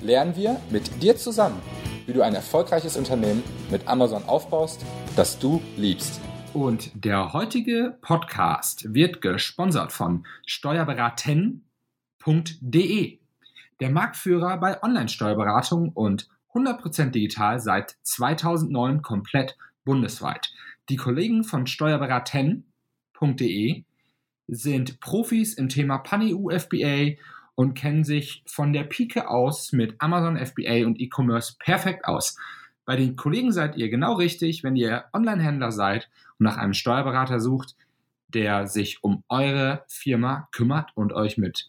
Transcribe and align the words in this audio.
lernen 0.00 0.36
wir 0.36 0.60
mit 0.70 1.02
dir 1.02 1.16
zusammen, 1.16 1.60
wie 2.06 2.12
du 2.12 2.22
ein 2.22 2.34
erfolgreiches 2.34 2.96
Unternehmen 2.96 3.42
mit 3.70 3.88
Amazon 3.88 4.22
aufbaust, 4.24 4.84
das 5.16 5.38
du 5.38 5.62
liebst. 5.76 6.20
Und 6.54 6.90
der 6.94 7.32
heutige 7.32 7.96
Podcast 8.00 8.94
wird 8.94 9.20
gesponsert 9.20 9.92
von 9.92 10.24
steuerberaten.de, 10.46 13.18
der 13.80 13.90
Marktführer 13.90 14.56
bei 14.58 14.80
Online-Steuerberatung 14.82 15.90
und 15.90 16.28
100% 16.54 17.10
digital 17.10 17.60
seit 17.60 17.96
2009 18.02 19.02
komplett 19.02 19.58
bundesweit. 19.84 20.50
Die 20.88 20.96
Kollegen 20.96 21.44
von 21.44 21.66
steuerberaten.de 21.66 23.84
sind 24.48 25.00
Profis 25.00 25.54
im 25.54 25.68
Thema 25.68 25.98
Pani-U 25.98 26.50
FBA 26.50 27.16
und 27.58 27.74
kennen 27.74 28.04
sich 28.04 28.42
von 28.46 28.72
der 28.72 28.84
Pike 28.84 29.28
aus 29.28 29.72
mit 29.72 29.96
Amazon 29.98 30.36
FBA 30.36 30.86
und 30.86 31.00
E-Commerce 31.00 31.56
perfekt 31.58 32.04
aus. 32.04 32.36
Bei 32.84 32.94
den 32.94 33.16
Kollegen 33.16 33.50
seid 33.50 33.76
ihr 33.76 33.88
genau 33.88 34.12
richtig, 34.12 34.62
wenn 34.62 34.76
ihr 34.76 35.06
Online-Händler 35.12 35.72
seid 35.72 36.08
und 36.38 36.44
nach 36.44 36.56
einem 36.56 36.72
Steuerberater 36.72 37.40
sucht, 37.40 37.74
der 38.28 38.68
sich 38.68 39.02
um 39.02 39.24
eure 39.28 39.82
Firma 39.88 40.48
kümmert 40.52 40.92
und 40.94 41.12
euch 41.12 41.36
mit 41.36 41.68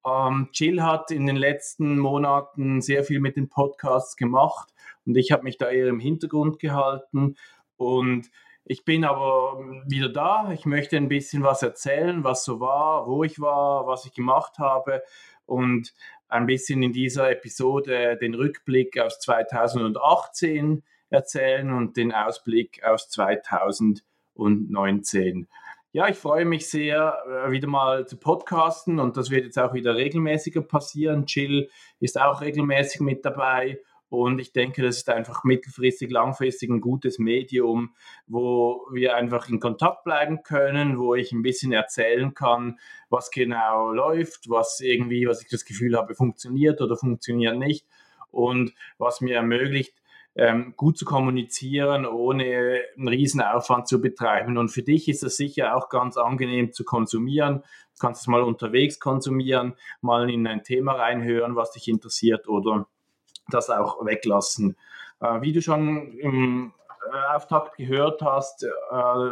Ähm, 0.06 0.50
Jill 0.54 0.84
hat 0.84 1.10
in 1.10 1.26
den 1.26 1.38
letzten 1.38 1.98
Monaten 1.98 2.84
sehr 2.84 3.04
viel 3.04 3.20
mit 3.20 3.36
den 3.36 3.50
Podcasts 3.50 4.16
gemacht 4.16 4.72
und 5.08 5.18
ich 5.18 5.32
habe 5.32 5.42
mich 5.42 5.58
da 5.58 5.72
eher 5.72 5.88
im 5.88 6.00
Hintergrund 6.00 6.60
gehalten 6.60 7.36
und 7.78 8.30
ich 8.70 8.86
bin 8.86 9.04
aber 9.04 9.60
wieder 9.88 10.08
da. 10.10 10.52
Ich 10.54 10.66
möchte 10.68 10.96
ein 10.96 11.10
bisschen 11.10 11.42
was 11.42 11.64
erzählen, 11.64 12.24
was 12.24 12.46
so 12.46 12.60
war, 12.60 13.08
wo 13.08 13.24
ich 13.24 13.42
war, 13.42 13.88
was 13.88 14.06
ich 14.06 14.14
gemacht 14.14 14.60
habe 14.60 15.02
und 15.48 15.96
ein 16.28 16.46
bisschen 16.46 16.84
in 16.84 16.94
dieser 16.94 17.32
Episode 17.32 18.16
den 18.22 18.36
Rückblick 18.36 19.00
aus 19.00 19.20
2018 19.22 20.84
erzählen 21.10 21.74
und 21.74 21.98
den 21.98 22.14
Ausblick 22.14 22.84
aus 22.84 23.10
2019. 23.10 25.48
Ja, 25.92 26.08
ich 26.08 26.18
freue 26.18 26.46
mich 26.46 26.70
sehr, 26.70 27.18
äh, 27.28 27.50
wieder 27.50 27.68
mal 27.68 28.06
zu 28.06 28.18
podcasten 28.18 29.00
und 29.00 29.18
das 29.18 29.32
wird 29.32 29.46
jetzt 29.46 29.58
auch 29.58 29.74
wieder 29.74 29.96
regelmäßiger 29.96 30.62
passieren. 30.62 31.26
Jill 31.26 31.72
ist 32.00 32.22
auch 32.22 32.42
regelmäßig 32.42 33.02
mit 33.02 33.26
dabei 33.26 33.80
und 34.10 34.40
ich 34.40 34.52
denke, 34.52 34.82
das 34.82 34.98
ist 34.98 35.10
einfach 35.10 35.44
mittelfristig, 35.44 36.10
langfristig 36.12 36.70
ein 36.70 36.82
gutes 36.82 37.20
Medium, 37.20 37.94
wo 38.26 38.88
wir 38.92 39.16
einfach 39.16 39.50
in 39.50 39.60
Kontakt 39.60 40.04
bleiben 40.04 40.42
können, 40.44 40.98
wo 40.98 41.14
ich 41.14 41.32
ein 41.32 41.44
bisschen 41.44 41.72
erzählen 41.72 42.34
kann, 42.34 42.80
was 43.10 43.30
genau 43.30 43.92
läuft, 43.92 44.50
was 44.50 44.80
irgendwie, 44.80 45.28
was 45.28 45.44
ich 45.44 45.50
das 45.50 45.64
Gefühl 45.64 45.96
habe, 45.96 46.16
funktioniert 46.16 46.82
oder 46.82 46.98
funktioniert 46.98 47.58
nicht 47.58 47.86
und 48.32 48.74
was 48.98 49.22
mir 49.22 49.36
ermöglicht, 49.36 49.94
ähm, 50.36 50.74
gut 50.76 50.98
zu 50.98 51.06
kommunizieren, 51.06 52.06
ohne 52.06 52.82
einen 52.98 53.08
riesen 53.08 53.42
Aufwand 53.42 53.88
zu 53.88 54.02
betreiben. 54.02 54.58
Und 54.58 54.70
für 54.70 54.84
dich 54.84 55.08
ist 55.08 55.22
das 55.22 55.38
sicher 55.38 55.76
auch 55.76 55.90
ganz 55.90 56.18
angenehm 56.18 56.72
zu 56.72 56.84
konsumieren. 56.84 57.62
Du 57.62 58.00
kannst 58.00 58.22
es 58.22 58.28
mal 58.28 58.42
unterwegs 58.42 59.00
konsumieren, 59.00 59.76
mal 60.02 60.30
in 60.30 60.48
ein 60.48 60.64
Thema 60.64 60.94
reinhören, 60.94 61.56
was 61.56 61.72
dich 61.72 61.88
interessiert 61.88 62.48
oder 62.48 62.88
das 63.54 63.70
auch 63.70 64.06
weglassen. 64.06 64.76
Äh, 65.22 65.42
wie 65.42 65.54
du 65.54 65.62
schon 65.62 66.14
im 66.20 66.74
äh, 67.12 67.36
Auftakt 67.36 67.78
gehört 67.78 68.22
hast, 68.22 68.64
äh, 68.64 69.32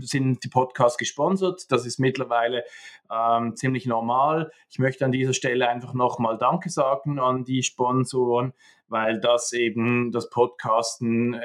sind 0.00 0.44
die 0.44 0.48
Podcasts 0.48 0.98
gesponsert. 0.98 1.70
Das 1.70 1.86
ist 1.86 1.98
mittlerweile 1.98 2.64
ähm, 3.10 3.56
ziemlich 3.56 3.86
normal. 3.86 4.50
Ich 4.70 4.78
möchte 4.78 5.04
an 5.04 5.12
dieser 5.12 5.32
Stelle 5.32 5.68
einfach 5.68 5.94
nochmal 5.94 6.38
Danke 6.38 6.70
sagen 6.70 7.18
an 7.18 7.44
die 7.44 7.62
Sponsoren, 7.62 8.52
weil 8.88 9.20
das 9.20 9.52
eben 9.52 10.12
das 10.12 10.30
Podcasten 10.30 11.40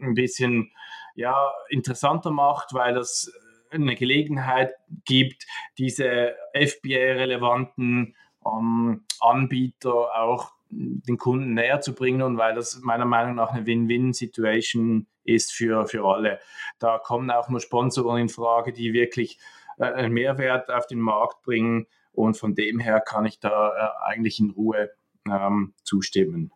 ein 0.00 0.14
bisschen 0.14 0.72
ja, 1.14 1.52
interessanter 1.68 2.30
macht, 2.30 2.72
weil 2.72 2.94
das 2.94 3.32
eine 3.70 3.94
Gelegenheit 3.94 4.74
gibt, 5.04 5.46
diese 5.78 6.34
FBA-relevanten 6.54 8.16
ähm, 8.44 9.04
Anbieter 9.20 10.20
auch 10.20 10.52
den 10.70 11.18
Kunden 11.18 11.54
näher 11.54 11.80
zu 11.80 11.94
bringen 11.94 12.22
und 12.22 12.38
weil 12.38 12.54
das 12.54 12.80
meiner 12.80 13.04
Meinung 13.04 13.34
nach 13.34 13.52
eine 13.52 13.66
Win-Win-Situation 13.66 15.06
ist 15.24 15.52
für, 15.52 15.86
für 15.86 16.04
alle. 16.04 16.40
Da 16.78 16.98
kommen 16.98 17.30
auch 17.30 17.48
nur 17.48 17.60
Sponsoren 17.60 18.22
in 18.22 18.28
Frage, 18.28 18.72
die 18.72 18.92
wirklich 18.92 19.38
äh, 19.78 19.84
einen 19.84 20.12
Mehrwert 20.12 20.70
auf 20.70 20.86
den 20.86 21.00
Markt 21.00 21.42
bringen 21.42 21.86
und 22.12 22.36
von 22.36 22.54
dem 22.54 22.78
her 22.78 23.00
kann 23.00 23.26
ich 23.26 23.40
da 23.40 23.70
äh, 23.70 24.10
eigentlich 24.10 24.40
in 24.40 24.50
Ruhe 24.50 24.90
ähm, 25.28 25.74
zustimmen. 25.82 26.52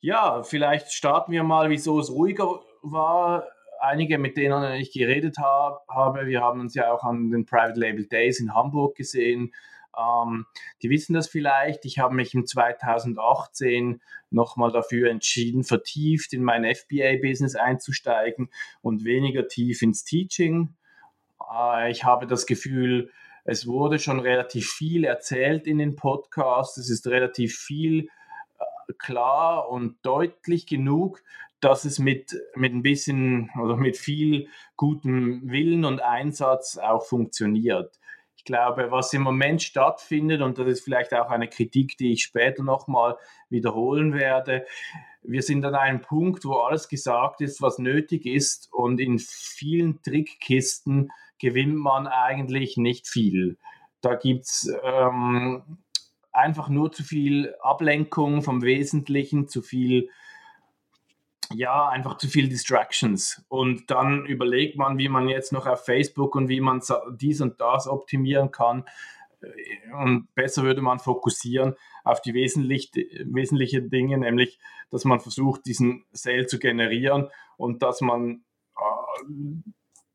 Ja, 0.00 0.42
vielleicht 0.42 0.92
starten 0.92 1.32
wir 1.32 1.42
mal, 1.42 1.70
wieso 1.70 2.00
es 2.00 2.10
ruhiger 2.10 2.60
war. 2.82 3.46
Einige, 3.80 4.18
mit 4.18 4.36
denen 4.36 4.72
ich 4.74 4.92
geredet 4.92 5.36
habe, 5.38 5.80
habe, 5.88 6.26
wir 6.26 6.40
haben 6.40 6.60
uns 6.60 6.74
ja 6.74 6.90
auch 6.90 7.04
an 7.04 7.30
den 7.30 7.44
Private 7.44 7.78
Label 7.78 8.06
Days 8.06 8.40
in 8.40 8.54
Hamburg 8.54 8.96
gesehen 8.96 9.52
ähm, 9.96 10.46
die 10.82 10.90
wissen 10.90 11.14
das 11.14 11.28
vielleicht. 11.28 11.84
Ich 11.84 11.98
habe 11.98 12.14
mich 12.14 12.34
im 12.34 12.46
2018 12.46 14.00
nochmal 14.30 14.72
dafür 14.72 15.10
entschieden, 15.10 15.64
vertieft 15.64 16.32
in 16.32 16.42
mein 16.42 16.64
FBA-Business 16.64 17.56
einzusteigen 17.56 18.50
und 18.82 19.04
weniger 19.04 19.48
tief 19.48 19.82
ins 19.82 20.04
Teaching. 20.04 20.74
Äh, 21.52 21.90
ich 21.90 22.04
habe 22.04 22.26
das 22.26 22.46
Gefühl, 22.46 23.10
es 23.44 23.66
wurde 23.66 23.98
schon 23.98 24.20
relativ 24.20 24.70
viel 24.70 25.04
erzählt 25.04 25.66
in 25.66 25.78
den 25.78 25.96
Podcasts. 25.96 26.76
Es 26.76 26.90
ist 26.90 27.06
relativ 27.06 27.56
viel 27.56 28.08
äh, 28.58 28.92
klar 28.98 29.68
und 29.68 29.96
deutlich 30.02 30.66
genug, 30.66 31.22
dass 31.60 31.84
es 31.84 31.98
mit, 31.98 32.36
mit 32.54 32.74
ein 32.74 32.82
bisschen 32.82 33.50
oder 33.60 33.76
mit 33.76 33.96
viel 33.96 34.48
gutem 34.76 35.48
Willen 35.50 35.84
und 35.84 36.00
Einsatz 36.00 36.76
auch 36.76 37.06
funktioniert 37.06 37.98
glaube, 38.46 38.90
was 38.90 39.12
im 39.12 39.22
Moment 39.22 39.62
stattfindet, 39.62 40.40
und 40.40 40.58
das 40.58 40.66
ist 40.68 40.84
vielleicht 40.84 41.12
auch 41.12 41.28
eine 41.28 41.48
Kritik, 41.48 41.98
die 41.98 42.12
ich 42.12 42.22
später 42.22 42.62
nochmal 42.62 43.16
wiederholen 43.50 44.14
werde, 44.14 44.64
wir 45.22 45.42
sind 45.42 45.64
an 45.64 45.74
einem 45.74 46.00
Punkt, 46.00 46.44
wo 46.44 46.54
alles 46.54 46.88
gesagt 46.88 47.40
ist, 47.40 47.60
was 47.60 47.78
nötig 47.78 48.24
ist, 48.24 48.72
und 48.72 49.00
in 49.00 49.18
vielen 49.18 50.00
Trickkisten 50.02 51.10
gewinnt 51.38 51.76
man 51.76 52.06
eigentlich 52.06 52.76
nicht 52.76 53.08
viel. 53.08 53.58
Da 54.00 54.14
gibt 54.14 54.44
es 54.44 54.72
ähm, 54.84 55.78
einfach 56.32 56.68
nur 56.68 56.92
zu 56.92 57.02
viel 57.02 57.54
Ablenkung 57.60 58.42
vom 58.42 58.62
Wesentlichen, 58.62 59.48
zu 59.48 59.62
viel 59.62 60.08
ja, 61.52 61.88
einfach 61.88 62.16
zu 62.18 62.28
viel 62.28 62.48
Distractions. 62.48 63.44
Und 63.48 63.90
dann 63.90 64.26
überlegt 64.26 64.76
man, 64.76 64.98
wie 64.98 65.08
man 65.08 65.28
jetzt 65.28 65.52
noch 65.52 65.66
auf 65.66 65.84
Facebook 65.84 66.34
und 66.34 66.48
wie 66.48 66.60
man 66.60 66.82
dies 67.12 67.40
und 67.40 67.60
das 67.60 67.86
optimieren 67.86 68.50
kann. 68.50 68.84
Und 69.98 70.34
besser 70.34 70.62
würde 70.62 70.82
man 70.82 70.98
fokussieren 70.98 71.74
auf 72.04 72.20
die 72.20 72.34
wesentlich, 72.34 72.90
wesentlichen 73.24 73.90
Dinge, 73.90 74.18
nämlich, 74.18 74.58
dass 74.90 75.04
man 75.04 75.20
versucht, 75.20 75.66
diesen 75.66 76.04
Sale 76.12 76.46
zu 76.46 76.58
generieren 76.58 77.28
und 77.56 77.82
dass 77.82 78.00
man 78.00 78.44
äh, 78.76 79.32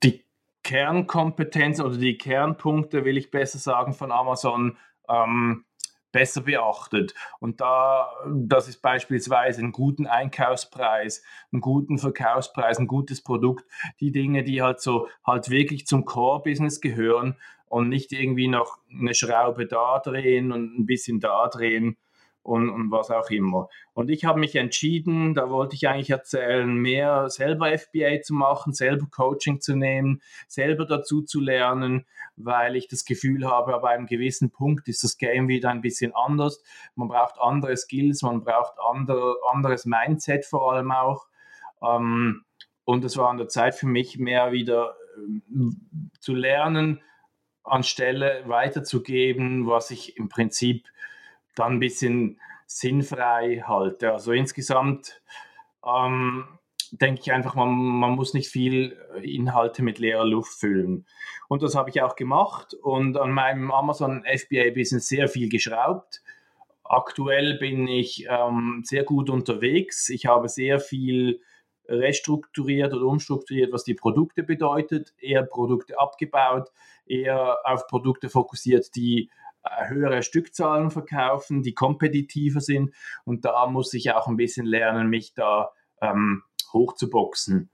die 0.04 0.26
Kernkompetenz 0.64 1.80
oder 1.80 1.98
die 1.98 2.18
Kernpunkte, 2.18 3.06
will 3.06 3.18
ich 3.18 3.32
besser 3.32 3.60
sagen, 3.60 3.94
von 3.94 4.12
Amazon 4.12 4.78
ähm, 5.08 5.66
besser 6.12 6.42
beachtet. 6.42 7.14
Und 7.40 7.62
da, 7.62 8.12
das 8.28 8.68
ist 8.68 8.82
beispielsweise 8.82 9.62
einen 9.62 9.72
guten 9.72 10.08
Einkaufspreis, 10.08 11.24
einen 11.52 11.62
guten 11.62 11.98
Verkaufspreis, 11.98 12.80
ein 12.80 12.88
gutes 12.88 13.22
Produkt, 13.22 13.66
die 14.00 14.12
Dinge, 14.12 14.44
die 14.44 14.62
halt 14.62 14.82
so 14.82 15.08
halt 15.26 15.50
wirklich 15.50 15.88
zum 15.88 16.06
Core-Business 16.06 16.82
gehören 16.82 17.36
und 17.68 17.90
nicht 17.90 18.12
irgendwie 18.12 18.48
noch 18.48 18.78
eine 18.90 19.14
Schraube 19.14 19.66
da 19.66 20.00
drehen 20.00 20.52
und 20.52 20.78
ein 20.78 20.86
bisschen 20.86 21.20
da 21.20 21.48
drehen 21.48 21.98
und, 22.44 22.70
und 22.70 22.92
was 22.92 23.12
auch 23.12 23.30
immer. 23.30 23.70
Und 23.94 24.10
ich 24.10 24.26
habe 24.26 24.40
mich 24.40 24.56
entschieden, 24.56 25.34
da 25.34 25.50
wollte 25.50 25.76
ich 25.76 25.88
eigentlich 25.88 26.10
erzählen, 26.10 26.74
mehr 26.74 27.30
selber 27.30 27.78
FBA 27.78 28.22
zu 28.22 28.34
machen, 28.34 28.74
selber 28.74 29.08
Coaching 29.12 29.62
zu 29.62 29.76
nehmen, 29.76 30.22
selber 30.48 30.86
dazu 30.86 31.22
zu 31.22 31.40
lernen, 31.40 32.06
weil 32.36 32.76
ich 32.76 32.88
das 32.88 33.06
Gefühl 33.06 33.48
habe, 33.50 33.76
ab 33.76 33.84
einem 33.84 34.08
gewissen 34.08 34.52
Punkt 34.52 34.88
ist 34.88 35.04
das 35.04 35.18
Game 35.18 35.48
wieder 35.48 35.70
ein 35.70 35.82
bisschen 35.82 36.14
anders. 36.16 36.64
Man 36.96 37.08
braucht 37.08 37.40
andere 37.40 37.78
Skills, 37.78 38.24
man 38.24 38.44
braucht 38.44 38.74
andere, 38.90 39.36
anderes 39.52 39.86
Mindset 39.86 40.46
vor 40.46 40.74
allem 40.74 40.92
auch. 40.92 41.28
Ähm, 41.84 42.44
und 42.86 43.06
es 43.06 43.18
war 43.18 43.30
an 43.30 43.38
der 43.38 43.48
Zeit 43.48 43.76
für 43.76 43.88
mich 43.88 44.18
mehr 44.18 44.52
wieder 44.52 44.96
ähm, 45.18 46.12
zu 46.20 46.34
lernen, 46.34 47.02
anstelle 47.64 48.44
weiterzugeben, 48.48 49.68
was 49.68 49.92
ich 49.92 50.18
im 50.18 50.30
Prinzip 50.30 50.88
dann 51.56 51.74
ein 51.74 51.80
bisschen 51.80 52.40
sinnfrei 52.66 53.64
halte. 53.68 54.14
Also 54.14 54.32
insgesamt 54.32 55.22
ähm, 55.86 56.46
denke 56.92 57.22
ich 57.22 57.32
einfach, 57.32 57.56
man, 57.56 57.70
man 57.70 58.12
muss 58.12 58.34
nicht 58.34 58.50
viel 58.50 58.98
Inhalte 59.22 59.84
mit 59.84 60.00
leerer 60.00 60.26
Luft 60.26 60.60
füllen. 60.60 61.06
Und 61.48 61.64
das 61.64 61.76
habe 61.76 61.90
ich 61.90 62.02
auch 62.02 62.16
gemacht 62.16 62.74
und 62.74 63.18
an 63.18 63.32
meinem 63.32 63.72
Amazon 63.72 64.24
FBA-Business 64.26 65.08
sehr 65.08 65.28
viel 65.28 65.50
geschraubt. 65.50 66.22
Aktuell 66.84 67.58
bin 67.58 67.88
ich 67.88 68.28
ähm, 68.30 68.82
sehr 68.86 69.04
gut 69.04 69.30
unterwegs. 69.30 70.10
Ich 70.10 70.26
habe 70.26 70.50
sehr 70.50 70.80
viel 70.80 71.42
restrukturiert 71.88 72.94
oder 72.94 73.06
umstrukturiert, 73.06 73.74
was 73.74 73.84
die 73.84 73.94
Produkte 73.94 74.44
bedeutet, 74.44 75.14
eher 75.20 75.44
Produkte 75.44 76.00
abgebaut, 76.00 76.70
eher 77.06 77.60
auf 77.64 77.88
Produkte 77.88 78.30
fokussiert, 78.30 78.96
die 78.96 79.24
äh, 79.24 79.41
höhere 79.64 80.24
Stückzahlen 80.24 80.92
verkaufen, 80.92 81.64
die 81.64 81.74
kompetitiver 81.74 82.62
sind. 82.62 82.94
Und 83.26 83.46
da 83.46 83.68
muss 83.68 83.94
ich 83.94 84.12
auch 84.12 84.28
ein 84.28 84.38
bisschen 84.38 84.66
lernen, 84.66 85.08
mich 85.08 85.34
da 85.34 85.72
ähm, 86.02 86.44
hochzuboxen. 86.74 87.70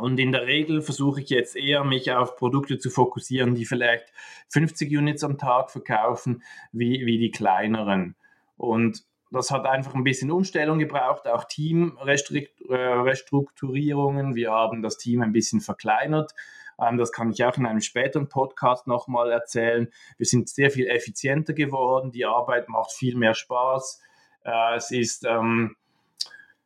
Und 0.00 0.18
in 0.18 0.32
der 0.32 0.46
Regel 0.46 0.82
versuche 0.82 1.20
ich 1.20 1.30
jetzt 1.30 1.54
eher, 1.54 1.84
mich 1.84 2.10
auf 2.10 2.34
Produkte 2.36 2.78
zu 2.78 2.90
fokussieren, 2.90 3.54
die 3.54 3.64
vielleicht 3.64 4.12
50 4.48 4.90
Units 4.96 5.22
am 5.22 5.38
Tag 5.38 5.70
verkaufen, 5.70 6.42
wie, 6.72 7.06
wie 7.06 7.18
die 7.18 7.30
kleineren. 7.30 8.16
Und 8.56 9.04
das 9.30 9.50
hat 9.50 9.66
einfach 9.66 9.94
ein 9.94 10.04
bisschen 10.04 10.32
Umstellung 10.32 10.78
gebraucht, 10.78 11.28
auch 11.28 11.44
Teamrestrukturierungen. 11.44 14.34
Wir 14.34 14.50
haben 14.50 14.82
das 14.82 14.96
Team 14.96 15.20
ein 15.22 15.32
bisschen 15.32 15.60
verkleinert 15.60 16.34
das 16.78 17.12
kann 17.12 17.30
ich 17.30 17.44
auch 17.44 17.56
in 17.56 17.66
einem 17.66 17.80
späteren 17.80 18.28
Podcast 18.28 18.86
nochmal 18.86 19.30
erzählen. 19.30 19.92
Wir 20.16 20.26
sind 20.26 20.48
sehr 20.48 20.70
viel 20.70 20.86
effizienter 20.88 21.52
geworden. 21.52 22.10
Die 22.10 22.24
Arbeit 22.24 22.68
macht 22.68 22.92
viel 22.92 23.16
mehr 23.16 23.34
Spaß. 23.34 24.00
Äh, 24.44 24.76
es 24.76 24.90
ist 24.90 25.24
ähm, 25.24 25.76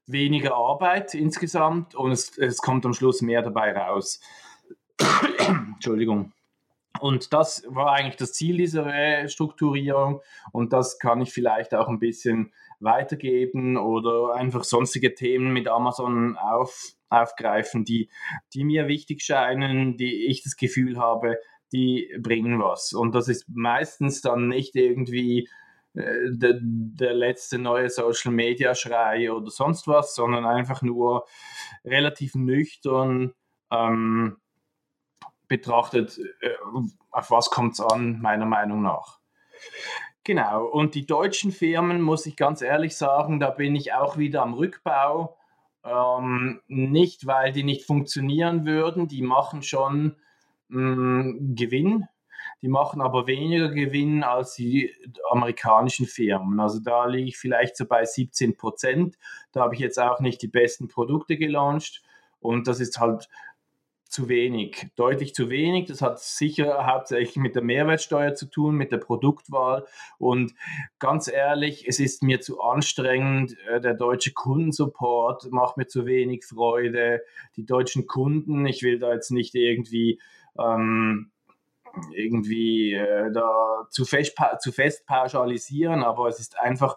weniger 0.06 0.55
Arbeit 0.55 1.14
insgesamt 1.14 1.94
und 1.94 2.12
es, 2.12 2.37
es 2.38 2.58
kommt 2.58 2.84
am 2.87 2.94
Schluss 2.94 3.22
mehr 3.22 3.43
dabei 3.43 3.72
raus. 3.76 4.20
Entschuldigung. 5.75 6.32
Und 7.00 7.32
das 7.32 7.62
war 7.69 7.93
eigentlich 7.93 8.16
das 8.16 8.32
Ziel 8.32 8.56
dieser 8.56 8.87
Restrukturierung 8.87 10.20
und 10.50 10.72
das 10.72 10.99
kann 10.99 11.20
ich 11.20 11.32
vielleicht 11.32 11.75
auch 11.75 11.88
ein 11.88 12.00
bisschen 12.00 12.52
weitergeben 12.80 13.76
oder 13.76 14.34
einfach 14.34 14.64
sonstige 14.64 15.14
Themen 15.14 15.52
mit 15.52 15.69
Amazon 15.69 16.36
auf, 16.36 16.92
aufgreifen, 17.08 17.84
die, 17.84 18.10
die 18.54 18.64
mir 18.64 18.88
wichtig 18.88 19.22
scheinen, 19.22 19.96
die 19.96 20.26
ich 20.26 20.42
das 20.42 20.56
Gefühl 20.56 20.98
habe, 20.98 21.38
die 21.72 22.14
bringen 22.20 22.60
was. 22.60 22.92
Und 22.92 23.14
das 23.14 23.28
ist 23.28 23.46
meistens 23.48 24.20
dann 24.20 24.48
nicht 24.48 24.75
irgendwie 24.76 25.48
äh, 25.94 26.30
der, 26.30 26.58
der 26.62 27.14
letzte 27.14 27.58
neue 27.58 27.90
Social 27.90 28.32
Media 28.32 28.75
Schrei 28.75 29.32
oder 29.32 29.50
sonst 29.50 29.86
was, 29.86 30.14
sondern 30.14 30.46
einfach 30.46 30.82
nur 30.82 31.26
relativ 31.84 32.34
nüchtern 32.34 33.34
ähm, 33.70 34.38
betrachtet, 35.48 36.19
äh, 36.40 36.54
auf 37.10 37.30
was 37.30 37.50
kommt 37.50 37.75
es 37.75 37.80
an, 37.80 38.20
meiner 38.20 38.46
Meinung 38.46 38.82
nach. 38.82 39.19
Genau, 40.28 40.66
und 40.66 40.94
die 40.94 41.06
deutschen 41.06 41.52
Firmen, 41.52 42.02
muss 42.02 42.26
ich 42.26 42.36
ganz 42.36 42.60
ehrlich 42.60 42.98
sagen, 42.98 43.40
da 43.40 43.48
bin 43.48 43.75
ich 43.75 43.94
auch 43.94 44.19
wieder 44.19 44.42
am 44.42 44.52
Rückbau. 44.52 45.38
Ähm, 45.82 46.60
nicht, 46.69 47.26
weil 47.26 47.50
die 47.50 47.62
nicht 47.62 47.86
funktionieren 47.86 48.66
würden, 48.66 49.08
die 49.08 49.22
machen 49.22 49.62
schon 49.62 50.16
mh, 50.69 50.82
mm, 50.82 51.54
Gewinn, 51.54 52.08
die 52.60 52.69
machen 52.69 53.00
aber 53.00 53.26
weniger 53.26 53.70
Gewinn 53.70 54.22
als 54.22 54.54
die 54.54 54.94
amerikanischen 55.30 56.04
Firmen. 56.04 56.60
Also 56.60 56.80
da 56.80 57.06
liege 57.06 57.28
ich 57.28 57.38
vielleicht 57.38 57.78
so 57.78 57.86
bei 57.86 58.04
17 58.04 58.54
Prozent. 58.58 59.16
Da 59.52 59.62
habe 59.62 59.76
ich 59.76 59.80
jetzt 59.80 59.98
auch 59.98 60.20
nicht 60.20 60.42
die 60.42 60.48
besten 60.48 60.88
Produkte 60.88 61.38
gelauncht. 61.38 62.02
Und 62.38 62.69
das 62.69 62.80
ist 62.80 63.00
halt 63.00 63.30
zu 64.08 64.28
wenig, 64.28 64.88
deutlich 64.96 65.34
zu 65.34 65.50
wenig. 65.50 65.87
Das 65.87 66.00
hat 66.00 66.19
sicher 66.19 66.87
hauptsächlich 66.87 67.37
mit 67.37 67.55
der 67.55 67.62
Mehrwertsteuer 67.62 68.34
zu 68.34 68.46
tun, 68.46 68.75
mit 68.75 68.90
der 68.90 68.99
Produktwahl. 68.99 69.87
Und 70.19 70.55
ganz 70.99 71.28
ehrlich, 71.28 71.87
es 71.87 72.00
ist 72.00 72.22
mir 72.22 72.40
zu 72.40 72.60
anstrengend. 72.60 73.56
Äh, 73.69 73.81
der 73.81 73.94
deutsche 73.94 74.32
Kundensupport 74.32 75.50
macht 75.52 75.76
mir 75.76 75.87
zu 75.87 76.06
wenig 76.06 76.46
Freude. 76.46 77.22
Die 77.56 77.66
deutschen 77.66 78.06
Kunden, 78.06 78.66
ich 78.66 78.82
will 78.82 78.99
da 78.99 79.12
jetzt 79.12 79.31
nicht 79.31 79.55
irgendwie 79.55 80.20
ähm, 80.58 81.31
irgendwie 82.12 82.94
äh, 82.94 83.31
da 83.31 83.87
zu 83.90 84.04
fest, 84.04 84.37
zu 84.61 84.72
fest 84.72 85.06
pauschalisieren, 85.06 86.02
aber 86.02 86.28
es 86.28 86.40
ist 86.40 86.58
einfach 86.58 86.96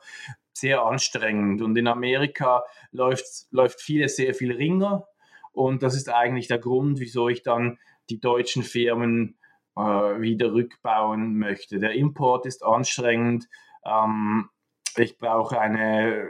sehr 0.53 0.83
anstrengend. 0.83 1.61
Und 1.61 1.77
in 1.77 1.87
Amerika 1.87 2.63
läuft, 2.91 3.47
läuft 3.51 3.81
vieles 3.81 4.15
sehr 4.15 4.33
viel 4.33 4.53
ringer 4.53 5.07
und 5.51 5.83
das 5.83 5.95
ist 5.95 6.09
eigentlich 6.09 6.48
der 6.48 6.59
Grund, 6.59 7.00
wieso 7.00 7.30
ich 7.30 7.44
dann 7.44 7.77
die 8.09 8.19
deutschen 8.19 8.63
Firmen 8.63 9.38
äh, 9.75 9.81
wieder 9.81 10.53
rückbauen 10.53 11.38
möchte. 11.38 11.80
Der 11.80 11.94
Import 11.94 12.45
ist 12.45 12.63
anstrengend. 12.63 13.48
Ähm, 13.86 14.50
ich 14.98 15.18
brauche 15.18 15.59
eine, 15.59 16.30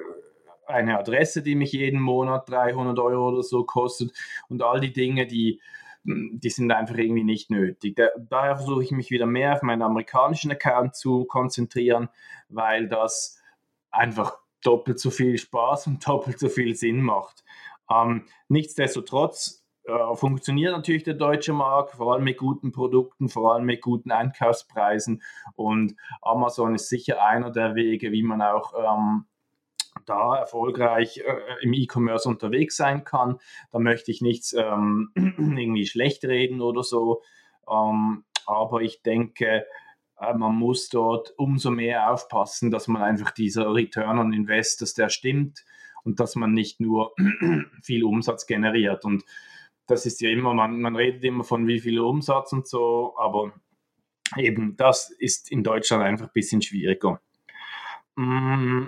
eine 0.68 1.00
Adresse, 1.00 1.42
die 1.42 1.56
mich 1.56 1.72
jeden 1.72 2.00
Monat 2.00 2.50
300 2.50 2.98
Euro 3.00 3.30
oder 3.30 3.44
so 3.44 3.64
kostet. 3.64 4.12
Und 4.50 4.62
all 4.62 4.80
die 4.80 4.94
Dinge, 4.94 5.28
die, 5.28 5.62
die 6.04 6.50
sind 6.50 6.72
einfach 6.72 6.98
irgendwie 6.98 7.24
nicht 7.24 7.50
nötig. 7.50 7.96
Da, 7.96 8.10
daher 8.18 8.58
versuche 8.58 8.84
ich 8.84 8.92
mich 8.92 9.12
wieder 9.12 9.25
mehr 9.25 9.54
auf 9.54 9.62
meinen 9.63 9.82
amerikanischen 9.82 10.51
Account 10.51 10.96
zu 10.96 11.25
konzentrieren, 11.25 12.10
weil 12.50 12.88
das 12.88 13.42
einfach 13.90 14.38
doppelt 14.63 15.00
so 15.00 15.10
viel 15.10 15.38
Spaß 15.38 15.88
und 15.88 16.08
doppelt 16.08 16.40
so 16.40 16.50
viel 16.50 16.75
Sinn 16.75 17.01
macht. 17.01 17.44
Ähm, 17.91 18.25
nichtsdestotrotz 18.48 19.65
äh, 19.83 20.15
funktioniert 20.15 20.74
natürlich 20.74 21.03
der 21.03 21.15
deutsche 21.15 21.53
Markt, 21.53 21.91
vor 21.91 22.13
allem 22.13 22.24
mit 22.24 22.38
guten 22.38 22.71
Produkten, 22.71 23.29
vor 23.29 23.53
allem 23.53 23.65
mit 23.65 23.81
guten 23.81 24.12
Einkaufspreisen. 24.12 25.24
Und 25.55 25.95
Amazon 26.21 26.75
ist 26.75 26.89
sicher 26.89 27.24
einer 27.24 27.51
der 27.51 27.75
Wege, 27.75 28.12
wie 28.12 28.24
man 28.24 28.41
auch 28.41 28.74
ähm, 28.77 29.25
da 30.05 30.38
erfolgreich 30.38 31.17
äh, 31.17 31.63
im 31.63 31.74
E-Commerce 31.74 32.29
unterwegs 32.29 32.77
sein 32.77 33.03
kann. 33.03 33.39
Da 33.71 33.79
möchte 33.79 34.12
ich 34.12 34.21
nichts 34.21 34.53
ähm, 34.53 35.12
irgendwie 35.15 35.88
schlecht 35.88 36.24
reden 36.25 36.62
oder 36.62 36.83
so. 36.83 37.21
Ähm, 37.69 38.24
aber 38.45 38.81
ich 38.81 39.01
denke, 39.01 39.65
äh, 40.19 40.33
man 40.33 40.55
muss 40.55 40.89
dort 40.89 41.33
umso 41.38 41.71
mehr 41.71 42.12
aufpassen, 42.12 42.71
dass 42.71 42.88
man 42.88 43.01
einfach 43.01 43.31
dieser 43.31 43.74
Return 43.74 44.19
on 44.19 44.33
Invest, 44.33 44.81
dass 44.81 44.93
der 44.93 45.10
stimmt 45.10 45.65
und 46.03 46.20
dass 46.20 46.36
man 46.36 46.53
nicht 46.53 46.79
nur 46.79 47.13
viel 47.81 48.03
Umsatz 48.03 48.48
generiert. 48.48 49.05
Und 49.05 49.24
das 49.88 50.05
ist 50.05 50.22
ja 50.22 50.29
immer, 50.29 50.53
man, 50.53 50.81
man 50.81 50.96
redet 50.96 51.24
immer 51.24 51.43
von 51.43 51.67
wie 51.67 51.79
viel 51.79 52.00
Umsatz 52.00 52.53
und 52.53 52.67
so, 52.67 53.15
aber 53.17 53.53
eben 54.38 54.77
das 54.77 55.10
ist 55.10 55.51
in 55.51 55.63
Deutschland 55.63 56.03
einfach 56.03 56.27
ein 56.27 56.34
bisschen 56.34 56.62
schwieriger. 56.62 57.22
Mm, 58.15 58.86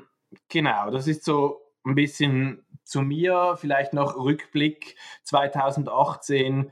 genau, 0.49 0.91
das 0.91 1.07
ist 1.07 1.25
so 1.25 1.61
ein 1.85 1.95
bisschen 1.95 2.65
zu 2.83 3.01
mir, 3.01 3.57
vielleicht 3.59 3.93
noch 3.93 4.15
Rückblick 4.15 4.95
2018 5.23 6.71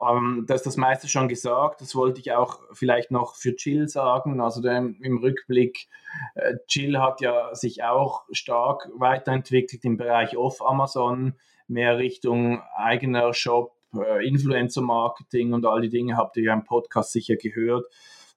ähm, 0.00 0.44
da 0.46 0.54
ist 0.54 0.66
das 0.66 0.76
meiste 0.76 1.08
schon 1.08 1.28
gesagt. 1.28 1.80
Das 1.80 1.94
wollte 1.94 2.20
ich 2.20 2.32
auch 2.32 2.60
vielleicht 2.72 3.10
noch 3.10 3.34
für 3.34 3.56
Chill 3.56 3.88
sagen. 3.88 4.40
Also 4.40 4.60
dem, 4.60 5.00
im 5.02 5.18
Rückblick, 5.18 5.88
äh, 6.34 6.54
Chill 6.66 6.98
hat 6.98 7.20
ja 7.20 7.54
sich 7.54 7.84
auch 7.84 8.24
stark 8.30 8.88
weiterentwickelt 8.94 9.84
im 9.84 9.96
Bereich 9.96 10.36
Off-Amazon, 10.36 11.34
mehr 11.68 11.98
Richtung 11.98 12.62
eigener 12.76 13.32
Shop, 13.32 13.72
äh, 13.94 14.26
Influencer-Marketing 14.26 15.52
und 15.52 15.66
all 15.66 15.80
die 15.80 15.88
Dinge 15.88 16.16
habt 16.16 16.36
ihr 16.36 16.44
ja 16.44 16.54
im 16.54 16.64
Podcast 16.64 17.12
sicher 17.12 17.36
gehört. 17.36 17.86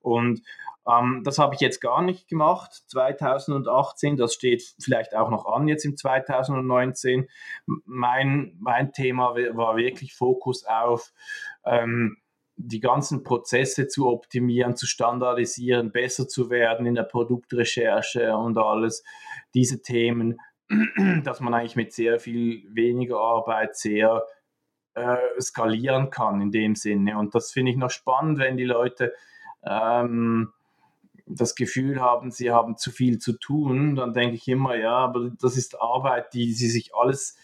Und 0.02 0.42
Ähm, 0.90 1.22
das 1.24 1.38
habe 1.38 1.56
ich 1.56 1.62
jetzt 1.62 1.82
gar 1.82 2.02
nicht 2.02 2.28
gemacht, 2.28 2.72
2018. 2.88 4.18
Das 4.18 4.34
steht 4.34 4.64
vielleicht 4.82 5.16
auch 5.16 5.30
noch 5.30 5.46
an 5.46 5.68
jetzt 5.68 5.86
im 5.86 5.96
2019. 5.98 7.28
Mein, 7.86 8.56
mein 8.60 8.92
Thema 8.92 9.36
war 9.36 9.78
wirklich 9.78 10.16
Fokus 10.16 10.66
auf 10.66 11.12
ähm, 11.66 12.18
die 12.56 12.80
ganzen 12.80 13.24
Prozesse 13.24 13.88
zu 13.88 14.08
optimieren, 14.08 14.76
zu 14.76 14.86
standardisieren, 14.86 15.92
besser 15.92 16.28
zu 16.28 16.50
werden 16.50 16.86
in 16.86 16.96
der 16.96 17.04
Produktrecherche 17.04 18.36
und 18.36 18.58
alles 18.58 19.04
diese 19.54 19.82
Themen, 19.82 20.40
dass 21.24 21.40
man 21.40 21.54
eigentlich 21.54 21.78
mit 21.78 21.94
sehr 21.94 22.20
viel 22.20 22.64
weniger 22.74 23.20
Arbeit 23.20 23.78
sehr 23.78 24.26
äh, 24.96 25.18
skalieren 25.40 26.10
kann 26.10 26.42
in 26.42 26.52
dem 26.52 26.76
Sinne. 26.76 27.18
Und 27.18 27.34
das 27.36 27.52
finde 27.52 27.72
ich 27.72 27.78
noch 27.78 27.92
spannend, 27.92 28.40
wenn 28.40 28.58
die 28.58 28.66
Leute 28.66 29.14
ähm, 29.64 30.52
das 31.26 31.56
Gefühl 31.56 32.02
haben, 32.02 32.32
sie 32.32 32.52
haben 32.52 32.78
zu 32.78 32.92
viel 32.92 33.20
zu 33.20 33.34
tun, 33.34 33.96
dann 33.96 34.14
denke 34.14 34.36
ich 34.36 34.48
immer, 34.48 34.76
ja, 34.76 34.98
aber 34.98 35.32
das 35.40 35.58
ist 35.58 35.80
Arbeit, 35.80 36.34
die 36.34 36.54
sie 36.54 36.70
sich 36.70 36.96
alles 36.96 37.38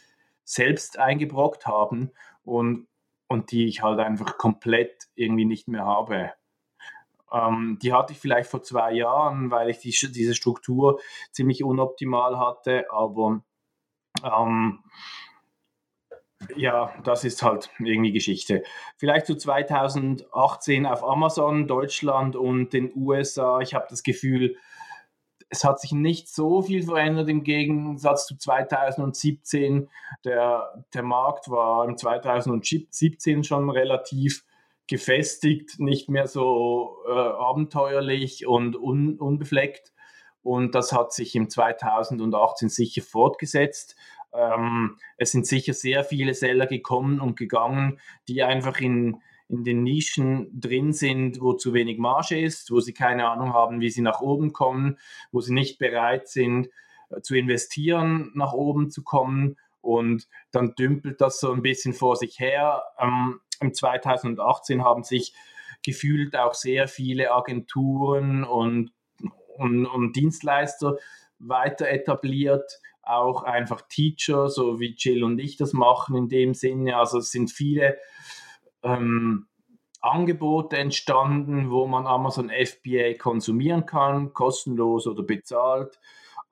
selbst 0.44 0.98
eingebrockt 0.98 1.68
haben 1.68 2.12
und, 2.44 2.88
und 3.28 3.52
die 3.52 3.68
ich 3.68 3.84
halt 3.84 4.00
einfach 4.00 4.38
komplett 4.38 5.08
irgendwie 5.16 5.46
nicht 5.46 5.68
mehr 5.68 5.86
habe. 5.86 6.34
Ähm, 7.32 7.78
die 7.82 7.94
hatte 7.94 8.14
ich 8.14 8.20
vielleicht 8.20 8.50
vor 8.50 8.64
zwei 8.64 8.94
Jahren, 8.94 9.52
weil 9.52 9.70
ich 9.70 9.80
die, 9.80 9.92
diese 10.12 10.36
Struktur 10.36 11.00
ziemlich 11.32 11.64
unoptimal 11.64 12.40
hatte, 12.40 12.86
aber 12.92 13.44
ähm, 14.24 14.84
ja, 16.56 16.94
das 17.04 17.24
ist 17.24 17.42
halt 17.42 17.70
irgendwie 17.80 18.12
Geschichte. 18.12 18.64
Vielleicht 18.98 19.26
zu 19.26 19.36
2018 19.36 20.86
auf 20.86 21.04
Amazon, 21.04 21.68
Deutschland 21.68 22.36
und 22.36 22.74
den 22.74 22.92
USA. 22.96 23.60
Ich 23.62 23.74
habe 23.74 23.88
das 23.90 24.04
Gefühl, 24.04 24.56
es 25.50 25.64
hat 25.64 25.80
sich 25.80 25.92
nicht 25.92 26.28
so 26.28 26.62
viel 26.62 26.84
verändert 26.84 27.30
im 27.30 27.44
Gegensatz 27.44 28.26
zu 28.28 28.38
2017. 28.38 29.90
Der, 30.24 30.86
der 30.94 31.04
Markt 31.04 31.50
war 31.50 31.86
im 31.86 31.98
2017 31.98 33.44
schon 33.44 33.70
relativ 33.70 34.44
gefestigt, 34.88 35.80
nicht 35.80 36.10
mehr 36.10 36.28
so 36.28 36.98
äh, 37.08 37.12
abenteuerlich 37.12 38.46
und 38.46 38.76
un, 38.76 39.18
unbefleckt. 39.18 39.94
Und 40.42 40.76
das 40.76 40.92
hat 40.92 41.12
sich 41.12 41.36
im 41.36 41.50
2018 41.50 42.70
sicher 42.70 43.02
fortgesetzt. 43.02 43.96
Ähm, 44.38 44.98
es 45.18 45.32
sind 45.32 45.48
sicher 45.48 45.74
sehr 45.74 46.04
viele 46.04 46.34
Seller 46.34 46.68
gekommen 46.68 47.20
und 47.20 47.38
gegangen, 47.38 48.00
die 48.28 48.44
einfach 48.44 48.80
in, 48.80 49.22
in 49.48 49.64
den 49.64 49.84
Nischen 49.84 50.60
drin 50.60 50.94
sind, 50.94 51.42
wo 51.42 51.54
zu 51.54 51.74
wenig 51.74 51.98
Marge 51.98 52.40
ist, 52.40 52.72
wo 52.72 52.80
sie 52.80 52.94
keine 52.94 53.28
Ahnung 53.28 53.54
haben, 53.54 53.80
wie 53.80 53.90
sie 53.90 54.02
nach 54.02 54.22
oben 54.22 54.54
kommen, 54.54 54.98
wo 55.32 55.42
sie 55.42 55.54
nicht 55.54 55.78
bereit 55.78 56.28
sind 56.28 56.70
äh, 57.10 57.22
zu 57.22 57.36
investieren, 57.36 58.32
nach 58.34 58.54
oben 58.54 58.90
zu 58.90 59.04
kommen. 59.04 59.58
Und 59.82 60.28
dann 60.52 60.74
dümpelt 60.76 61.22
das 61.22 61.40
so 61.40 61.52
ein 61.52 61.62
bisschen 61.62 61.94
vor 61.94 62.16
sich 62.16 62.40
her. 62.40 62.84
Ähm, 63.00 63.40
Im 63.62 63.74
2018 63.74 64.84
haben 64.84 65.04
sich 65.04 65.34
gefühlt 65.84 66.36
auch 66.36 66.56
sehr 66.56 66.88
viele 66.88 67.32
Agenturen 67.32 68.44
und, 68.44 68.92
und, 69.58 69.86
und 69.86 70.16
Dienstleister 70.16 70.98
weiter 71.48 71.88
etabliert, 71.88 72.80
auch 73.02 73.44
einfach 73.44 73.82
Teacher, 73.88 74.50
so 74.50 74.80
wie 74.80 74.96
Jill 74.98 75.24
und 75.24 75.40
ich 75.40 75.58
das 75.58 75.74
machen 75.74 76.16
in 76.16 76.28
dem 76.28 76.54
Sinne. 76.54 76.98
Also 76.98 77.20
es 77.20 77.32
sind 77.32 77.52
viele 77.52 77.98
ähm, 78.84 79.48
Angebote 80.02 80.78
entstanden, 80.78 81.72
wo 81.72 81.88
man 81.88 82.06
Amazon 82.08 82.50
FBA 82.50 83.14
konsumieren 83.18 83.86
kann, 83.86 84.34
kostenlos 84.34 85.08
oder 85.08 85.24
bezahlt. 85.24 86.00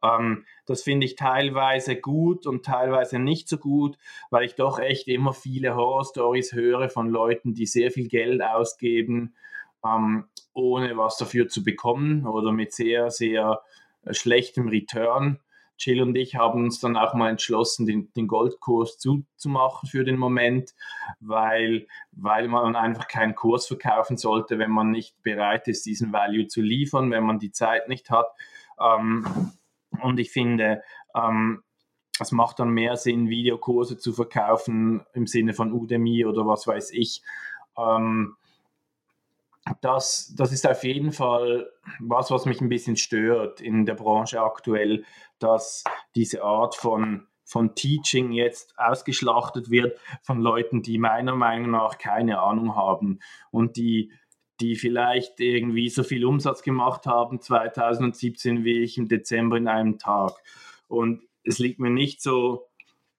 Ähm, 0.03 0.45
das 0.65 0.83
finde 0.83 1.05
ich 1.05 1.15
teilweise 1.15 1.95
gut 1.95 2.45
und 2.45 2.65
teilweise 2.65 3.19
nicht 3.19 3.47
so 3.47 3.57
gut, 3.57 3.97
weil 4.29 4.43
ich 4.43 4.55
doch 4.55 4.79
echt 4.79 5.07
immer 5.07 5.33
viele 5.33 5.75
Horror-Stories 5.75 6.53
höre 6.53 6.89
von 6.89 7.09
Leuten, 7.09 7.53
die 7.53 7.65
sehr 7.65 7.91
viel 7.91 8.07
Geld 8.07 8.41
ausgeben, 8.43 9.35
ähm, 9.85 10.25
ohne 10.53 10.97
was 10.97 11.17
dafür 11.17 11.47
zu 11.47 11.63
bekommen 11.63 12.27
oder 12.27 12.51
mit 12.51 12.73
sehr, 12.73 13.09
sehr 13.11 13.61
schlechtem 14.11 14.67
Return. 14.67 15.39
Jill 15.77 16.01
und 16.01 16.15
ich 16.15 16.35
haben 16.35 16.63
uns 16.63 16.79
dann 16.79 16.95
auch 16.95 17.13
mal 17.13 17.29
entschlossen, 17.29 17.85
den, 17.85 18.13
den 18.13 18.27
Goldkurs 18.27 18.99
zuzumachen 18.99 19.89
für 19.89 20.03
den 20.03 20.17
Moment, 20.17 20.73
weil, 21.19 21.87
weil 22.11 22.47
man 22.47 22.75
einfach 22.75 23.07
keinen 23.07 23.35
Kurs 23.35 23.67
verkaufen 23.67 24.17
sollte, 24.17 24.59
wenn 24.59 24.71
man 24.71 24.91
nicht 24.91 25.21
bereit 25.23 25.67
ist, 25.67 25.85
diesen 25.85 26.13
Value 26.13 26.47
zu 26.47 26.61
liefern, 26.61 27.11
wenn 27.11 27.23
man 27.23 27.39
die 27.39 27.51
Zeit 27.51 27.89
nicht 27.89 28.11
hat. 28.11 28.27
Ähm, 28.79 29.51
und 30.01 30.19
ich 30.19 30.31
finde, 30.31 30.83
ähm, 31.15 31.63
es 32.19 32.31
macht 32.31 32.59
dann 32.59 32.69
mehr 32.69 32.95
Sinn, 32.95 33.29
Videokurse 33.29 33.97
zu 33.97 34.13
verkaufen 34.13 35.03
im 35.13 35.25
Sinne 35.25 35.53
von 35.53 35.73
Udemy 35.73 36.25
oder 36.25 36.45
was 36.45 36.67
weiß 36.67 36.91
ich. 36.91 37.23
Ähm, 37.77 38.35
das, 39.81 40.33
das 40.35 40.51
ist 40.51 40.67
auf 40.67 40.83
jeden 40.83 41.11
Fall 41.11 41.69
was, 41.99 42.31
was 42.31 42.45
mich 42.45 42.61
ein 42.61 42.69
bisschen 42.69 42.97
stört 42.97 43.61
in 43.61 43.85
der 43.85 43.95
Branche 43.95 44.41
aktuell, 44.41 45.05
dass 45.39 45.83
diese 46.15 46.43
Art 46.43 46.75
von, 46.75 47.27
von 47.45 47.75
Teaching 47.75 48.31
jetzt 48.31 48.73
ausgeschlachtet 48.77 49.69
wird 49.69 49.97
von 50.21 50.41
Leuten, 50.41 50.81
die 50.81 50.97
meiner 50.97 51.35
Meinung 51.35 51.71
nach 51.71 51.97
keine 51.97 52.41
Ahnung 52.41 52.75
haben 52.75 53.19
und 53.51 53.77
die, 53.77 54.11
die 54.59 54.75
vielleicht 54.75 55.39
irgendwie 55.39 55.89
so 55.89 56.03
viel 56.03 56.25
Umsatz 56.25 56.61
gemacht 56.61 57.05
haben 57.05 57.39
2017 57.39 58.63
wie 58.63 58.83
ich 58.83 58.97
im 58.97 59.07
Dezember 59.07 59.57
in 59.57 59.67
einem 59.67 59.97
Tag. 59.97 60.33
Und 60.87 61.23
es 61.43 61.59
liegt 61.59 61.79
mir 61.79 61.89
nicht 61.89 62.21
so 62.21 62.67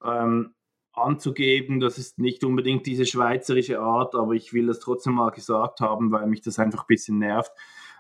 ähm, 0.05 0.55
anzugeben. 0.97 1.81
Das 1.81 1.99
ist 1.99 2.19
nicht 2.19 2.45
unbedingt 2.45 2.87
diese 2.87 3.07
schweizerische 3.07 3.81
Art, 3.81 4.15
aber 4.15 4.33
ich 4.33 4.53
will 4.53 4.67
das 4.67 4.81
trotzdem 4.81 5.15
mal 5.15 5.31
gesagt 5.31 5.81
haben, 5.81 6.13
weil 6.13 6.27
mich 6.27 6.41
das 6.41 6.59
einfach 6.59 6.85
ein 6.85 6.89
bisschen 6.89 7.19
nervt, 7.19 7.53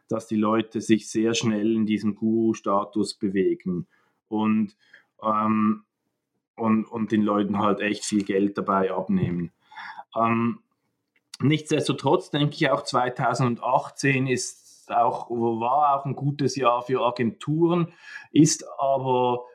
dass 0.09 0.27
die 0.27 0.37
Leute 0.37 0.81
sich 0.81 1.11
sehr 1.11 1.35
schnell 1.35 1.75
in 1.75 1.87
diesem 1.87 2.15
Guru-Status 2.15 3.15
bewegen 3.15 3.87
und, 4.29 4.77
ähm, 5.23 5.85
und, 6.57 6.85
und 6.85 7.13
den 7.13 7.23
Leuten 7.23 7.59
halt 7.59 7.81
echt 7.81 8.05
viel 8.05 8.25
Geld 8.25 8.59
dabei 8.59 8.93
abnehmen. 8.93 9.53
Ähm, 10.17 10.61
nichtsdestotrotz 11.41 12.31
denke 12.31 12.55
ich 12.55 12.71
auch 12.71 12.83
2018 12.83 14.27
ist 14.27 14.93
auch, 14.93 15.31
war 15.31 15.99
auch 15.99 16.05
ein 16.05 16.15
gutes 16.15 16.57
Jahr 16.57 16.83
für 16.83 17.05
Agenturen, 17.05 17.93
ist 18.33 18.65
aber 18.79 19.47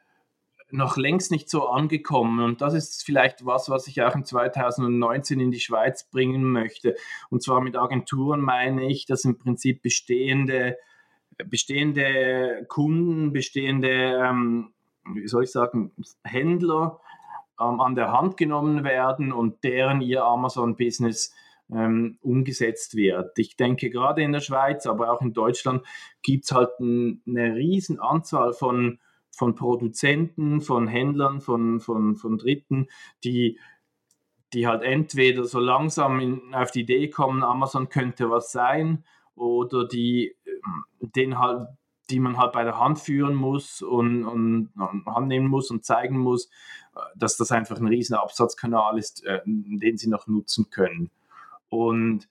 noch 0.72 0.98
längst 0.98 1.32
nicht 1.32 1.50
so 1.50 1.68
angekommen. 1.68 2.40
Und 2.40 2.62
das 2.62 2.74
ist 2.74 3.04
vielleicht 3.04 3.46
was, 3.46 3.70
was 3.70 3.88
ich 3.88 4.02
auch 4.02 4.16
in 4.16 4.26
2019 4.26 5.40
in 5.40 5.52
die 5.52 5.60
Schweiz 5.60 6.10
bringen 6.10 6.52
möchte. 6.52 6.96
Und 7.30 7.44
zwar 7.44 7.62
mit 7.62 7.76
Agenturen 7.76 8.42
meine 8.42 8.90
ich, 8.90 9.06
dass 9.06 9.26
im 9.26 9.38
Prinzip 9.38 9.82
bestehende, 9.82 10.78
bestehende 11.46 12.66
Kunden, 12.68 13.34
bestehende, 13.34 13.90
ähm, 13.90 14.74
wie 15.06 15.28
soll 15.28 15.44
ich 15.44 15.52
sagen, 15.52 15.92
Händler 16.24 17.00
ähm, 17.60 17.80
an 17.80 17.96
der 17.96 18.12
Hand 18.12 18.38
genommen 18.38 18.84
werden 18.84 19.32
und 19.32 19.64
deren 19.64 20.02
ihr 20.02 20.24
Amazon-Business 20.24 21.34
ähm, 21.72 22.18
umgesetzt 22.22 22.96
wird. 22.96 23.38
Ich 23.38 23.56
denke, 23.56 23.90
gerade 23.90 24.24
in 24.24 24.32
der 24.32 24.40
Schweiz, 24.40 24.88
aber 24.88 25.12
auch 25.12 25.22
in 25.22 25.34
Deutschland 25.34 25.86
gibt 26.22 26.46
es 26.46 26.52
halt 26.52 26.72
ein, 26.80 27.22
eine 27.28 27.56
riesen 27.56 28.00
Anzahl 28.00 28.54
von 28.54 29.00
von 29.40 29.56
Produzenten, 29.56 30.60
von 30.60 30.90
Händlern, 30.90 31.40
von, 31.40 31.80
von, 31.80 32.18
von 32.18 32.38
Dritten, 32.38 32.88
die, 33.24 33.58
die 34.52 34.68
halt 34.68 34.84
entweder 34.84 35.46
so 35.46 35.62
langsam 35.62 36.20
in, 36.20 36.54
auf 36.54 36.72
die 36.72 36.82
Idee 36.82 37.10
kommen, 37.10 37.42
Amazon 37.42 37.88
könnte 37.88 38.30
was 38.30 38.52
sein, 38.52 39.06
oder 39.36 39.88
die, 39.88 40.36
ähm, 40.46 40.84
den 41.16 41.40
halt, 41.40 41.70
die 42.10 42.20
man 42.20 42.38
halt 42.38 42.52
bei 42.52 42.66
der 42.66 42.78
Hand 42.78 43.00
führen 43.00 43.36
muss 43.36 43.82
und, 43.82 44.26
und, 44.26 44.72
und 44.76 45.08
annehmen 45.08 45.48
muss 45.48 45.72
und 45.72 45.86
zeigen 45.86 46.20
muss, 46.20 46.48
äh, 46.94 47.00
dass 47.16 47.38
das 47.38 47.54
einfach 47.54 47.78
ein 47.78 47.88
riesen 47.88 48.16
Absatzkanal 48.16 48.98
ist, 48.98 49.24
äh, 49.24 49.40
den 49.46 49.96
sie 49.96 50.10
noch 50.10 50.28
nutzen 50.28 50.70
können. 50.70 51.12
Und 51.70 52.28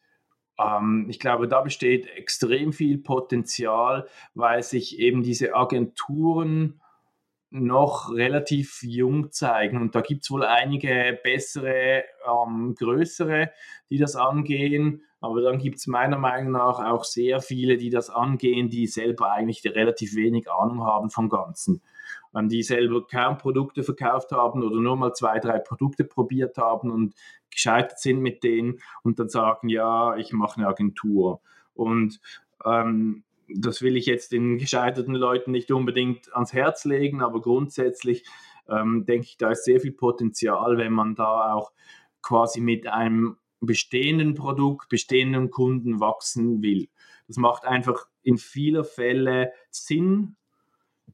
ähm, 0.59 1.07
ich 1.09 1.19
glaube, 1.19 1.49
da 1.49 1.62
besteht 1.62 2.07
extrem 2.07 2.75
viel 2.75 2.99
Potenzial, 2.99 4.07
weil 4.35 4.62
sich 4.62 4.99
eben 4.99 5.23
diese 5.23 5.55
Agenturen 5.55 6.83
noch 7.50 8.12
relativ 8.12 8.83
jung 8.83 9.33
zeigen. 9.33 9.81
Und 9.81 9.95
da 9.95 10.00
gibt 10.00 10.25
es 10.25 10.31
wohl 10.31 10.45
einige 10.45 11.19
bessere, 11.23 12.05
ähm, 12.26 12.75
größere, 12.78 13.50
die 13.90 13.99
das 13.99 14.17
angehen. 14.17 15.02
Aber 15.21 15.40
dann 15.40 15.59
gibt 15.59 15.78
es 15.78 15.87
meiner 15.87 16.19
Meinung 16.19 16.52
nach 16.52 16.78
auch 16.78 17.05
sehr 17.05 17.40
viele, 17.40 17.76
die 17.76 17.90
das 17.90 18.11
angehen, 18.11 18.69
die 18.69 18.87
selber 18.87 19.33
eigentlich 19.33 19.64
relativ 19.64 20.14
wenig 20.14 20.50
Ahnung 20.50 20.85
haben 20.85 21.11
vom 21.11 21.28
Ganzen. 21.28 21.83
Ähm, 22.35 22.49
die 22.49 22.62
selber 22.62 23.07
kaum 23.07 23.38
Produkte 23.38 23.83
verkauft 23.83 24.31
haben 24.33 24.62
oder 24.62 24.76
nur 24.76 24.97
mal 24.97 25.14
zwei, 25.14 25.38
drei 25.38 25.59
Produkte 25.59 26.05
probiert 26.05 26.59
haben 26.59 26.90
und 26.90 27.14
gescheitert 27.50 27.99
sind 27.99 28.21
mit 28.21 28.45
denen 28.45 28.78
und 29.02 29.19
dann 29.19 29.28
sagen, 29.28 29.69
ja, 29.69 30.17
ich 30.17 30.33
mache 30.33 30.59
eine 30.61 30.69
Agentur. 30.69 31.40
Und 31.75 32.21
ähm, 32.64 33.25
das 33.55 33.83
will 33.83 33.97
ich 33.97 34.07
jetzt 34.07 34.33
den 34.33 34.59
gescheiterten 34.59 35.14
Leuten 35.14 35.50
nicht 35.50 35.71
unbedingt 35.71 36.33
ans 36.35 36.52
Herz 36.52 36.85
legen, 36.85 37.23
aber 37.23 37.40
grundsätzlich 37.40 38.25
ähm, 38.69 39.05
denke 39.07 39.26
ich, 39.26 39.37
da 39.38 39.50
ist 39.50 39.64
sehr 39.64 39.81
viel 39.81 39.93
Potenzial, 39.93 40.76
wenn 40.76 40.93
man 40.93 41.14
da 41.14 41.55
auch 41.55 41.73
quasi 42.23 42.61
mit 42.61 42.87
einem 42.87 43.37
bestehenden 43.61 44.35
Produkt, 44.35 44.88
bestehenden 44.88 45.50
Kunden 45.50 46.00
wachsen 46.00 46.62
will. 46.62 46.88
Das 47.26 47.37
macht 47.37 47.64
einfach 47.64 48.07
in 48.23 48.38
vieler 48.38 48.85
Fälle 48.85 49.52
Sinn, 49.71 50.37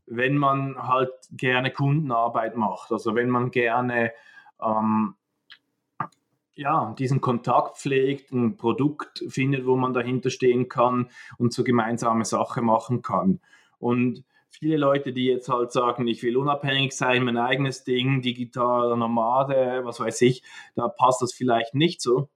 wenn 0.07 0.37
man 0.37 0.77
halt 0.77 1.13
gerne 1.33 1.71
Kundenarbeit 1.71 2.57
macht. 2.57 2.93
Also 2.93 3.15
wenn 3.15 3.31
man 3.31 3.51
gerne 3.51 4.13
ähm, 4.61 5.15
ja, 6.57 6.95
diesen 6.99 7.21
Kontakt 7.21 7.79
pflegt, 7.79 8.33
ein 8.33 8.57
Produkt 8.57 9.25
findet, 9.29 9.67
wo 9.67 9.77
man 9.77 9.93
dahinter 9.93 10.31
stehen 10.31 10.69
kann 10.69 11.09
und 11.39 11.53
so 11.53 11.65
gemeinsame 11.65 12.25
Sache 12.25 12.63
machen 12.63 13.03
kann. 13.03 13.41
Und 13.79 14.25
viele 14.51 14.77
Leute, 14.77 15.13
die 15.13 15.27
jetzt 15.27 15.49
halt 15.49 15.73
sagen, 15.73 16.07
ich 16.07 16.23
will 16.23 16.37
unabhängig 16.37 16.93
sein, 16.93 17.25
mein 17.25 17.37
eigenes 17.37 17.85
Ding, 17.85 18.23
digitaler 18.23 18.97
Nomade, 18.97 19.81
was 19.85 19.99
weiß 19.99 20.23
ich, 20.23 20.43
da 20.77 20.89
passt 20.89 21.23
das 21.23 21.33
vielleicht 21.33 21.75
nicht 21.75 22.01
so. 22.01 22.29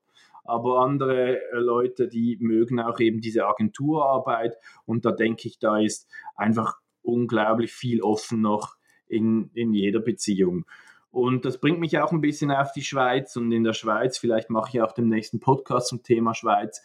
Aber 0.45 0.81
andere 0.81 1.37
äh, 1.37 1.59
Leute, 1.59 2.09
die 2.09 2.39
mögen 2.41 2.81
auch 2.81 3.01
eben 3.01 3.21
diese 3.21 3.47
Agenturarbeit 3.47 4.57
und 4.87 5.05
da 5.05 5.13
denke 5.13 5.47
ich, 5.47 5.59
da 5.59 5.79
ist 5.79 6.09
einfach 6.35 6.79
unglaublich 7.03 7.73
viel 7.73 8.03
offen 8.03 8.41
noch 8.41 8.77
in, 9.07 9.51
in 9.55 9.73
jeder 9.73 10.01
Beziehung. 10.01 10.65
Und 11.11 11.45
das 11.45 11.59
bringt 11.59 11.81
mich 11.81 11.99
auch 11.99 12.12
ein 12.12 12.21
bisschen 12.21 12.50
auf 12.50 12.73
die 12.73 12.83
Schweiz 12.83 13.35
und 13.37 13.50
in 13.50 13.65
der 13.65 13.73
Schweiz, 13.73 14.19
vielleicht 14.19 14.50
mache 14.50 14.71
ich 14.73 14.83
auch 14.83 14.93
den 14.93 15.09
nächsten 15.09 15.41
Podcast 15.41 15.88
zum 15.88 16.03
Thema 16.03 16.35
Schweiz, 16.35 16.83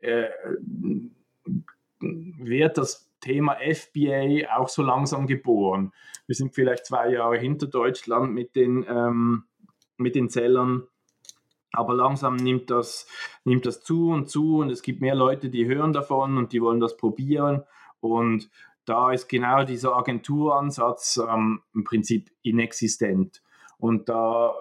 äh, 0.00 0.28
wird 2.00 2.78
das 2.78 3.10
Thema 3.20 3.56
FBA 3.60 4.56
auch 4.56 4.68
so 4.68 4.82
langsam 4.82 5.26
geboren. 5.26 5.92
Wir 6.26 6.34
sind 6.34 6.54
vielleicht 6.54 6.86
zwei 6.86 7.10
Jahre 7.10 7.38
hinter 7.38 7.66
Deutschland 7.66 8.32
mit 8.32 8.56
den, 8.56 8.84
ähm, 8.88 9.44
mit 9.98 10.14
den 10.14 10.30
Zellern, 10.30 10.88
aber 11.72 11.94
langsam 11.94 12.36
nimmt 12.36 12.70
das, 12.70 13.06
nimmt 13.44 13.66
das 13.66 13.82
zu 13.82 14.10
und 14.10 14.28
zu 14.28 14.58
und 14.58 14.70
es 14.70 14.82
gibt 14.82 15.00
mehr 15.00 15.14
Leute, 15.14 15.50
die 15.50 15.66
hören 15.66 15.92
davon 15.92 16.38
und 16.38 16.52
die 16.52 16.60
wollen 16.60 16.80
das 16.80 16.96
probieren. 16.96 17.62
Und 18.00 18.50
da 18.86 19.12
ist 19.12 19.28
genau 19.28 19.62
dieser 19.64 19.94
Agenturansatz 19.94 21.20
ähm, 21.28 21.60
im 21.74 21.84
Prinzip 21.84 22.30
inexistent. 22.42 23.42
Und 23.80 24.08
da 24.08 24.54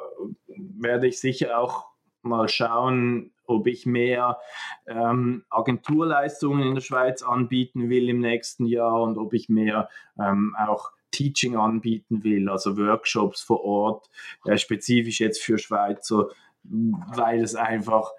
werde 0.47 1.07
ich 1.07 1.19
sicher 1.19 1.59
auch 1.59 1.87
mal 2.21 2.49
schauen, 2.49 3.31
ob 3.45 3.67
ich 3.67 3.85
mehr 3.85 4.39
ähm, 4.87 5.43
Agenturleistungen 5.49 6.67
in 6.67 6.75
der 6.75 6.81
Schweiz 6.81 7.23
anbieten 7.23 7.89
will 7.89 8.09
im 8.09 8.19
nächsten 8.19 8.65
Jahr 8.65 9.01
und 9.01 9.17
ob 9.17 9.33
ich 9.33 9.49
mehr 9.49 9.89
ähm, 10.19 10.55
auch 10.57 10.91
Teaching 11.11 11.55
anbieten 11.55 12.23
will, 12.23 12.49
also 12.49 12.77
Workshops 12.77 13.41
vor 13.41 13.63
Ort, 13.63 14.09
äh, 14.45 14.57
spezifisch 14.57 15.19
jetzt 15.19 15.41
für 15.41 15.57
Schweizer, 15.57 16.29
weil 16.63 17.41
es 17.41 17.55
einfach 17.55 18.11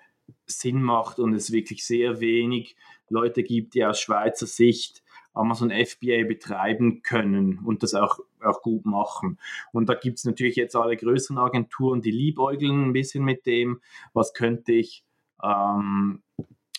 Sinn 0.47 0.83
macht 0.83 1.19
und 1.21 1.35
es 1.35 1.53
wirklich 1.53 1.87
sehr 1.87 2.21
wenig 2.21 2.77
Leute 3.09 3.43
gibt, 3.43 3.75
die 3.75 3.85
aus 3.85 4.01
Schweizer 4.01 4.47
Sicht 4.47 5.03
Amazon 5.33 5.71
FBA 5.71 6.25
betreiben 6.27 7.03
können 7.03 7.61
und 7.65 7.83
das 7.83 7.95
auch, 7.95 8.19
auch 8.43 8.63
gut 8.63 8.85
machen. 8.85 9.39
Und 9.73 9.89
da 9.89 9.95
gibt 9.95 10.19
es 10.19 10.25
natürlich 10.25 10.57
jetzt 10.57 10.77
alle 10.77 10.97
größeren 10.97 11.39
Agenturen, 11.39 12.01
die 12.01 12.11
liebäugeln 12.11 12.89
ein 12.89 12.93
bisschen 12.93 13.25
mit 13.25 13.47
dem, 13.47 13.81
was 14.13 14.33
könnte 14.35 14.73
ich 14.73 15.05
ähm, 15.43 16.23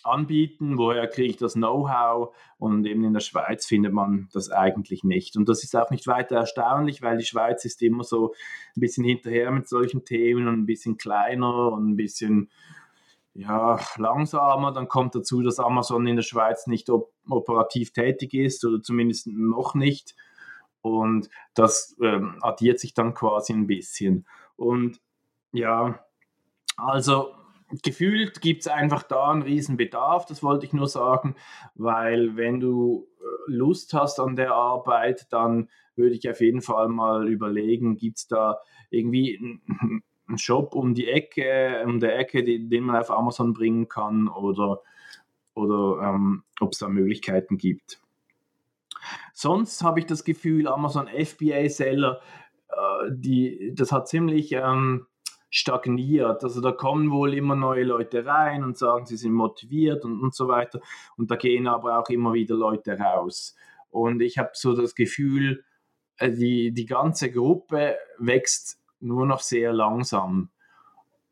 anbieten, 0.04 0.78
woher 0.78 1.08
kriege 1.08 1.30
ich 1.30 1.38
das 1.38 1.54
Know-how 1.54 2.36
und 2.58 2.86
eben 2.86 3.04
in 3.04 3.14
der 3.14 3.20
Schweiz 3.20 3.66
findet 3.66 3.94
man 3.94 4.30
das 4.34 4.50
eigentlich 4.50 5.04
nicht. 5.04 5.38
Und 5.38 5.48
das 5.48 5.64
ist 5.64 5.76
auch 5.76 5.92
nicht 5.92 6.08
weiter 6.08 6.38
erstaunlich, 6.38 7.02
weil 7.02 7.18
die 7.18 7.26
Schweiz 7.26 7.66
ist 7.66 7.82
immer 7.82 8.04
so 8.04 8.34
ein 8.76 8.82
bisschen 8.82 9.04
hinterher 9.04 9.52
mit 9.52 9.68
solchen 9.68 10.04
Themen 10.04 10.48
und 10.48 10.62
ein 10.62 10.66
bisschen 10.66 10.98
kleiner 10.98 11.72
und 11.72 11.92
ein 11.92 11.96
bisschen 11.96 12.50
ja, 13.34 13.80
langsamer. 13.98 14.72
Dann 14.72 14.88
kommt 14.88 15.16
dazu, 15.16 15.42
dass 15.42 15.60
Amazon 15.60 16.08
in 16.08 16.18
der 16.18 16.24
Schweiz 16.24 16.68
nicht 16.68 16.90
op 16.90 17.12
operativ 17.30 17.94
tätig 17.94 18.34
ist 18.34 18.66
oder 18.66 18.82
zumindest 18.82 19.28
noch 19.28 19.76
nicht. 19.76 20.16
Und 20.82 21.30
das 21.54 21.96
ähm, 22.02 22.38
addiert 22.42 22.80
sich 22.80 22.94
dann 22.94 23.14
quasi 23.14 23.54
ein 23.54 23.68
bisschen. 23.68 24.26
Und 24.56 25.00
ja, 25.52 26.04
also 26.78 27.34
gefühlt 27.84 28.42
gibt 28.42 28.62
es 28.62 28.68
einfach 28.68 29.04
da 29.04 29.30
einen 29.30 29.44
riesen 29.44 29.78
Bedarf, 29.78 30.26
das 30.26 30.44
wollte 30.44 30.66
ich 30.66 30.74
nur 30.74 30.88
sagen, 30.88 31.36
weil 31.76 32.36
wenn 32.36 32.60
du 32.60 33.08
äh, 33.20 33.52
Lust 33.52 33.94
hast 33.94 34.20
an 34.20 34.36
der 34.36 34.54
Arbeit, 34.54 35.28
dann 35.32 35.70
würde 35.96 36.16
ich 36.16 36.30
auf 36.30 36.42
jeden 36.42 36.62
Fall 36.62 36.90
mal 36.90 37.28
überlegen, 37.30 37.96
gibt 37.96 38.18
es 38.18 38.28
da 38.28 38.60
irgendwie 38.90 39.62
einen 40.28 40.38
Shop 40.38 40.76
um 40.76 40.94
die 40.94 41.08
Ecke, 41.08 41.84
um 41.86 42.00
der 42.00 42.18
Ecke, 42.18 42.44
die, 42.44 42.68
den 42.68 42.84
man 42.84 42.98
auf 42.98 43.12
Amazon 43.12 43.54
bringen 43.54 43.88
kann 43.88 44.28
oder, 44.28 44.82
oder 45.54 46.02
ähm, 46.02 46.44
ob 46.60 46.74
es 46.74 46.80
da 46.80 46.88
Möglichkeiten 46.88 47.58
gibt. 47.58 48.02
Sonst 49.34 49.84
habe 49.84 50.00
ich 50.00 50.06
das 50.06 50.24
Gefühl, 50.24 50.68
Amazon 50.68 51.08
FBA-Seller, 51.08 52.22
äh, 52.70 53.10
die, 53.10 53.74
das 53.74 53.92
hat 53.92 54.08
ziemlich 54.08 54.52
ähm, 54.52 55.08
stagniert. 55.50 56.44
Also 56.44 56.62
da 56.62 56.72
kommen 56.72 57.12
wohl 57.12 57.34
immer 57.34 57.56
neue 57.56 57.84
Leute 57.84 58.26
rein 58.26 58.64
und 58.64 58.78
sagen, 58.78 59.06
sie 59.06 59.18
sind 59.18 59.34
motiviert 59.34 60.06
und, 60.06 60.22
und 60.22 60.34
so 60.34 60.48
weiter. 60.48 60.80
Und 61.18 61.30
da 61.30 61.36
gehen 61.36 61.68
aber 61.68 62.00
auch 62.00 62.10
immer 62.10 62.34
wieder 62.34 62.56
Leute 62.56 62.98
raus. 62.98 63.56
Und 63.90 64.22
ich 64.22 64.38
habe 64.38 64.52
so 64.54 64.74
das 64.74 64.96
Gefühl, 64.96 65.64
äh, 66.18 66.32
die, 66.32 66.72
die 66.72 66.86
ganze 66.86 67.32
Gruppe 67.32 67.98
wächst 68.18 68.81
nur 69.02 69.26
noch 69.26 69.42
sehr 69.42 69.74
langsam, 69.74 70.50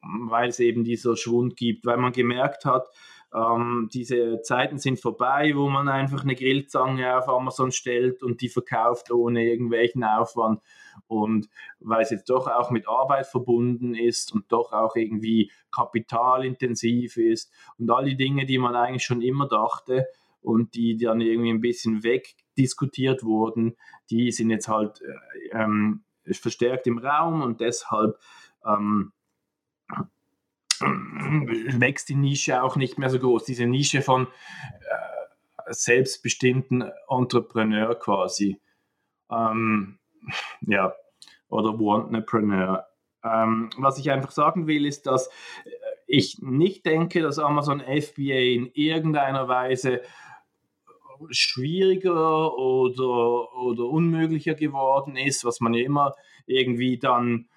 weil 0.01 0.49
es 0.49 0.59
eben 0.59 0.83
dieser 0.83 1.15
Schwund 1.15 1.55
gibt, 1.55 1.85
weil 1.85 1.97
man 1.97 2.11
gemerkt 2.11 2.65
hat, 2.65 2.87
ähm, 3.33 3.89
diese 3.93 4.41
Zeiten 4.41 4.79
sind 4.79 4.99
vorbei, 4.99 5.51
wo 5.55 5.69
man 5.69 5.87
einfach 5.87 6.23
eine 6.23 6.35
Grillzange 6.35 7.15
auf 7.15 7.29
Amazon 7.29 7.71
stellt 7.71 8.23
und 8.23 8.41
die 8.41 8.49
verkauft 8.49 9.11
ohne 9.11 9.45
irgendwelchen 9.45 10.03
Aufwand. 10.03 10.61
Und 11.07 11.47
weil 11.79 12.01
es 12.01 12.09
jetzt 12.09 12.29
doch 12.29 12.47
auch 12.47 12.71
mit 12.71 12.87
Arbeit 12.87 13.27
verbunden 13.27 13.93
ist 13.93 14.33
und 14.33 14.51
doch 14.51 14.73
auch 14.73 14.95
irgendwie 14.95 15.51
kapitalintensiv 15.71 17.17
ist 17.17 17.51
und 17.77 17.91
all 17.91 18.05
die 18.05 18.17
Dinge, 18.17 18.45
die 18.45 18.57
man 18.57 18.75
eigentlich 18.75 19.03
schon 19.03 19.21
immer 19.21 19.47
dachte 19.47 20.07
und 20.41 20.73
die 20.73 20.97
dann 20.97 21.21
irgendwie 21.21 21.51
ein 21.51 21.61
bisschen 21.61 22.03
wegdiskutiert 22.03 23.23
wurden, 23.23 23.75
die 24.09 24.31
sind 24.31 24.49
jetzt 24.49 24.67
halt 24.67 25.01
äh, 25.01 25.57
ähm, 25.57 26.03
verstärkt 26.37 26.87
im 26.87 26.97
Raum 26.99 27.41
und 27.41 27.61
deshalb 27.61 28.19
ähm, 28.65 29.11
wächst 30.79 32.09
die 32.09 32.15
Nische 32.15 32.63
auch 32.63 32.75
nicht 32.75 32.97
mehr 32.97 33.09
so 33.09 33.19
groß. 33.19 33.45
Diese 33.45 33.65
Nische 33.65 34.01
von 34.01 34.27
äh, 34.27 35.73
selbstbestimmten 35.73 36.89
Entrepreneur 37.09 37.95
quasi. 37.95 38.59
Ähm, 39.31 39.99
ja, 40.61 40.93
oder 41.49 41.79
Wantrepreneur. 41.79 42.87
Ähm, 43.23 43.69
was 43.77 43.99
ich 43.99 44.11
einfach 44.11 44.31
sagen 44.31 44.67
will, 44.67 44.85
ist, 44.85 45.05
dass 45.05 45.27
äh, 45.27 45.69
ich 46.07 46.39
nicht 46.41 46.85
denke, 46.85 47.21
dass 47.21 47.39
Amazon 47.39 47.81
FBA 47.81 48.53
in 48.53 48.71
irgendeiner 48.73 49.47
Weise 49.47 50.01
schwieriger 51.29 52.57
oder, 52.57 53.53
oder 53.55 53.85
unmöglicher 53.85 54.55
geworden 54.55 55.15
ist, 55.15 55.45
was 55.45 55.59
man 55.59 55.73
ja 55.73 55.85
immer 55.85 56.15
irgendwie 56.45 56.97
dann 56.97 57.47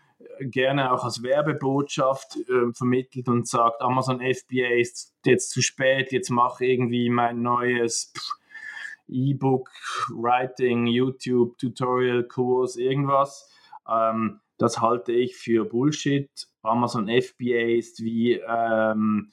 gerne 0.41 0.93
auch 0.93 1.05
als 1.05 1.23
Werbebotschaft 1.23 2.37
äh, 2.49 2.73
vermittelt 2.73 3.29
und 3.29 3.49
sagt, 3.49 3.83
Amazon 3.83 4.21
FBA 4.21 4.79
ist 4.79 5.15
jetzt 5.25 5.51
zu 5.51 5.63
spät, 5.63 6.13
jetzt 6.13 6.31
mache 6.31 6.65
irgendwie 6.65 7.11
mein 7.11 7.43
neues 7.43 8.13
E-Book, 9.09 9.71
Writing, 10.11 10.87
YouTube, 10.87 11.59
Tutorial, 11.59 12.25
Kurs, 12.25 12.77
irgendwas. 12.77 13.51
Ähm, 13.89 14.41
das 14.59 14.81
halte 14.81 15.13
ich 15.13 15.37
für 15.37 15.65
Bullshit. 15.65 16.31
Amazon 16.63 17.09
FBA 17.09 17.77
ist 17.77 18.03
wie, 18.03 18.35
ähm, 18.35 19.33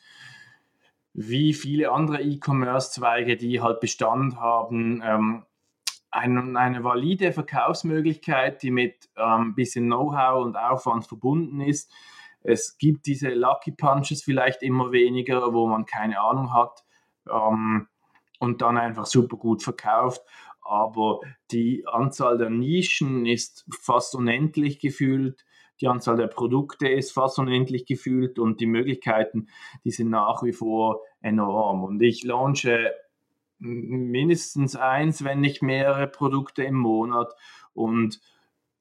wie 1.14 1.54
viele 1.54 1.92
andere 1.92 2.22
E-Commerce-Zweige, 2.22 3.38
die 3.38 3.62
halt 3.62 3.80
Bestand 3.80 4.38
haben, 4.38 5.02
ähm, 5.04 5.46
ein, 6.12 6.58
eine 6.58 6.84
valide 6.84 7.32
Verkaufsmöglichkeit, 7.32 8.64
die 8.64 8.72
mit 8.72 9.10
ein 9.16 9.42
ähm, 9.42 9.56
bisschen 9.56 9.86
Know-how 9.86 10.44
und 10.44 10.56
Aufwand 10.56 11.06
verbunden 11.06 11.62
ist. 11.62 11.92
Es 12.42 12.78
gibt 12.78 13.06
diese 13.06 13.30
Lucky 13.30 13.72
Punches 13.72 14.24
vielleicht 14.24 14.64
immer 14.64 14.92
weniger, 14.92 15.54
wo 15.54 15.68
man 15.68 15.86
keine 15.86 16.20
Ahnung 16.20 16.54
hat 16.54 16.84
ähm, 17.30 17.88
und 18.40 18.62
dann 18.62 18.78
einfach 18.78 19.06
super 19.06 19.38
gut 19.38 19.62
verkauft. 19.62 20.22
Aber 20.62 21.20
die 21.52 21.86
Anzahl 21.88 22.38
der 22.38 22.50
Nischen 22.50 23.26
ist 23.26 23.66
fast 23.82 24.16
unendlich 24.16 24.80
gefühlt. 24.80 25.46
Die 25.82 25.88
Anzahl 25.88 26.18
der 26.18 26.28
Produkte 26.28 26.88
ist 26.88 27.12
fast 27.12 27.40
unendlich 27.40 27.86
gefühlt 27.86 28.40
und 28.40 28.60
die 28.60 28.66
Möglichkeiten, 28.66 29.48
die 29.84 29.92
sind 29.92 30.10
nach 30.10 30.44
wie 30.44 30.54
vor 30.54 31.02
enorm. 31.22 31.84
Und 31.84 32.02
ich 32.02 32.24
launche 32.24 32.92
mindestens 33.60 34.76
eins, 34.76 35.24
wenn 35.24 35.42
nicht 35.42 35.62
mehrere 35.62 36.08
Produkte 36.08 36.64
im 36.64 36.76
Monat. 36.76 37.34
Und 37.74 38.20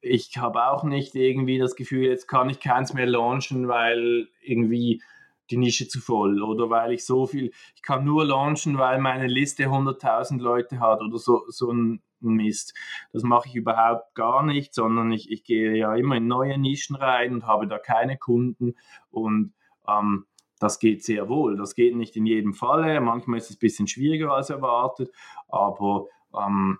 ich 0.00 0.36
habe 0.36 0.70
auch 0.70 0.84
nicht 0.84 1.14
irgendwie 1.14 1.58
das 1.58 1.74
Gefühl, 1.74 2.06
jetzt 2.06 2.28
kann 2.28 2.50
ich 2.50 2.60
keins 2.60 2.94
mehr 2.94 3.06
launchen, 3.06 3.68
weil 3.68 4.28
irgendwie 4.40 5.02
die 5.50 5.56
Nische 5.56 5.88
zu 5.88 6.00
voll 6.00 6.42
oder 6.42 6.70
weil 6.70 6.92
ich 6.92 7.04
so 7.04 7.26
viel, 7.26 7.52
ich 7.74 7.82
kann 7.82 8.04
nur 8.04 8.24
launchen, 8.24 8.78
weil 8.78 8.98
meine 8.98 9.26
Liste 9.26 9.64
100.000 9.64 10.40
Leute 10.40 10.78
hat 10.78 11.00
oder 11.00 11.18
so, 11.18 11.44
so 11.48 11.72
ein 11.72 12.02
Mist. 12.20 12.74
Das 13.12 13.22
mache 13.22 13.48
ich 13.48 13.54
überhaupt 13.54 14.14
gar 14.14 14.42
nicht, 14.42 14.74
sondern 14.74 15.12
ich, 15.12 15.30
ich 15.30 15.44
gehe 15.44 15.76
ja 15.76 15.94
immer 15.94 16.16
in 16.16 16.26
neue 16.26 16.58
Nischen 16.58 16.96
rein 16.96 17.34
und 17.34 17.46
habe 17.46 17.66
da 17.66 17.78
keine 17.78 18.16
Kunden 18.16 18.74
und 19.10 19.54
ähm, 19.88 20.26
das 20.60 20.80
geht 20.80 21.04
sehr 21.04 21.28
wohl. 21.28 21.56
Das 21.56 21.74
geht 21.74 21.94
nicht 21.94 22.16
in 22.16 22.26
jedem 22.26 22.52
Falle. 22.52 23.00
Manchmal 23.00 23.38
ist 23.38 23.50
es 23.50 23.56
ein 23.56 23.60
bisschen 23.60 23.86
schwieriger 23.86 24.32
als 24.32 24.50
erwartet, 24.50 25.12
aber 25.48 26.06
ähm, 26.36 26.78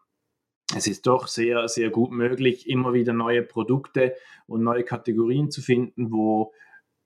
es 0.76 0.86
ist 0.86 1.06
doch 1.06 1.28
sehr, 1.28 1.68
sehr 1.68 1.90
gut 1.90 2.10
möglich, 2.10 2.68
immer 2.68 2.92
wieder 2.92 3.12
neue 3.12 3.42
Produkte 3.42 4.14
und 4.46 4.62
neue 4.62 4.84
Kategorien 4.84 5.50
zu 5.50 5.62
finden, 5.62 6.12
wo 6.12 6.52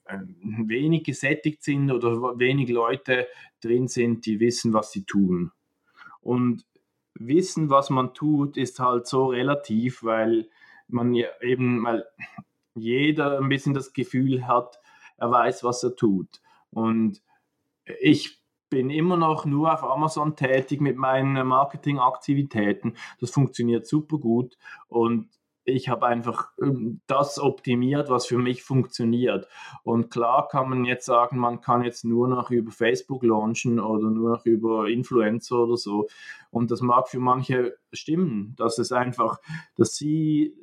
ähm, 0.09 0.64
wenig 0.66 1.05
gesättigt 1.05 1.62
sind 1.62 1.90
oder 1.90 2.38
wenig 2.38 2.68
Leute 2.71 3.29
drin 3.61 3.87
sind, 3.87 4.27
die 4.27 4.40
wissen, 4.40 4.73
was 4.73 4.90
sie 4.90 5.05
tun. 5.05 5.53
Und 6.21 6.64
wissen, 7.14 7.70
was 7.70 7.90
man 7.90 8.14
tut, 8.14 8.57
ist 8.57 8.79
halt 8.79 9.07
so 9.07 9.27
relativ, 9.27 10.03
weil 10.03 10.48
man 10.88 11.14
ja 11.14 11.29
eben, 11.40 11.85
weil 11.85 12.05
jeder 12.75 13.38
ein 13.38 13.48
bisschen 13.48 13.75
das 13.75 13.92
Gefühl 13.92 14.46
hat, 14.46 14.79
er 15.16 15.31
weiß, 15.31 15.64
was 15.64 15.83
er 15.83 15.94
tut. 15.94 16.40
Und 16.70 17.22
ich 18.01 18.42
bin 18.70 18.88
immer 18.88 19.16
noch 19.16 19.44
nur 19.44 19.72
auf 19.72 19.85
Amazon 19.85 20.35
tätig 20.35 20.81
mit 20.81 20.96
meinen 20.96 21.46
Marketingaktivitäten. 21.46 22.96
Das 23.20 23.31
funktioniert 23.31 23.87
super 23.87 24.18
gut 24.18 24.57
und 24.88 25.29
ich 25.64 25.88
habe 25.88 26.07
einfach 26.07 26.51
ähm, 26.61 27.01
das 27.07 27.38
optimiert, 27.38 28.09
was 28.09 28.27
für 28.27 28.38
mich 28.38 28.62
funktioniert. 28.62 29.46
Und 29.85 30.11
klar 30.11 30.48
kann 30.48 30.68
man 30.68 30.85
jetzt 30.85 31.07
sagen, 31.07 31.38
man 31.38 31.61
kann 31.61 31.85
jetzt 31.85 32.05
nur 32.05 32.29
noch 32.29 32.51
über 32.51 32.70
Facebook 32.70 33.22
launchen 33.22 33.79
oder 33.79 34.11
nur 34.11 34.31
noch 34.31 34.46
über 34.46 34.88
Influencer 34.88 35.61
oder 35.61 35.77
so. 35.77 36.09
Und 36.51 36.70
das 36.70 36.81
mag 36.81 37.09
für 37.09 37.20
manche 37.20 37.77
stimmen, 37.92 38.55
dass 38.57 38.79
es 38.79 38.92
einfach, 38.92 39.38
dass 39.77 39.94
sie 39.94 40.55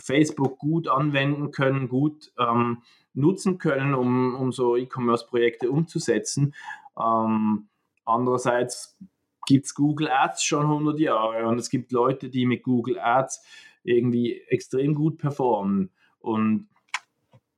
Facebook 0.00 0.58
gut 0.58 0.88
anwenden 0.88 1.50
können, 1.50 1.88
gut 1.88 2.32
ähm, 2.38 2.82
nutzen 3.14 3.58
können, 3.58 3.94
um, 3.94 4.34
um 4.34 4.52
so 4.52 4.76
E-Commerce-Projekte 4.76 5.70
umzusetzen. 5.70 6.54
Ähm, 6.98 7.68
andererseits 8.04 8.98
gibt 9.46 9.66
es 9.66 9.74
Google 9.74 10.08
Ads 10.08 10.44
schon 10.44 10.62
100 10.62 10.98
Jahre 10.98 11.46
und 11.46 11.58
es 11.58 11.68
gibt 11.68 11.92
Leute, 11.92 12.30
die 12.30 12.46
mit 12.46 12.62
Google 12.62 12.98
Ads 12.98 13.42
irgendwie 13.84 14.40
extrem 14.48 14.94
gut 14.94 15.18
performen. 15.18 15.90
Und 16.18 16.68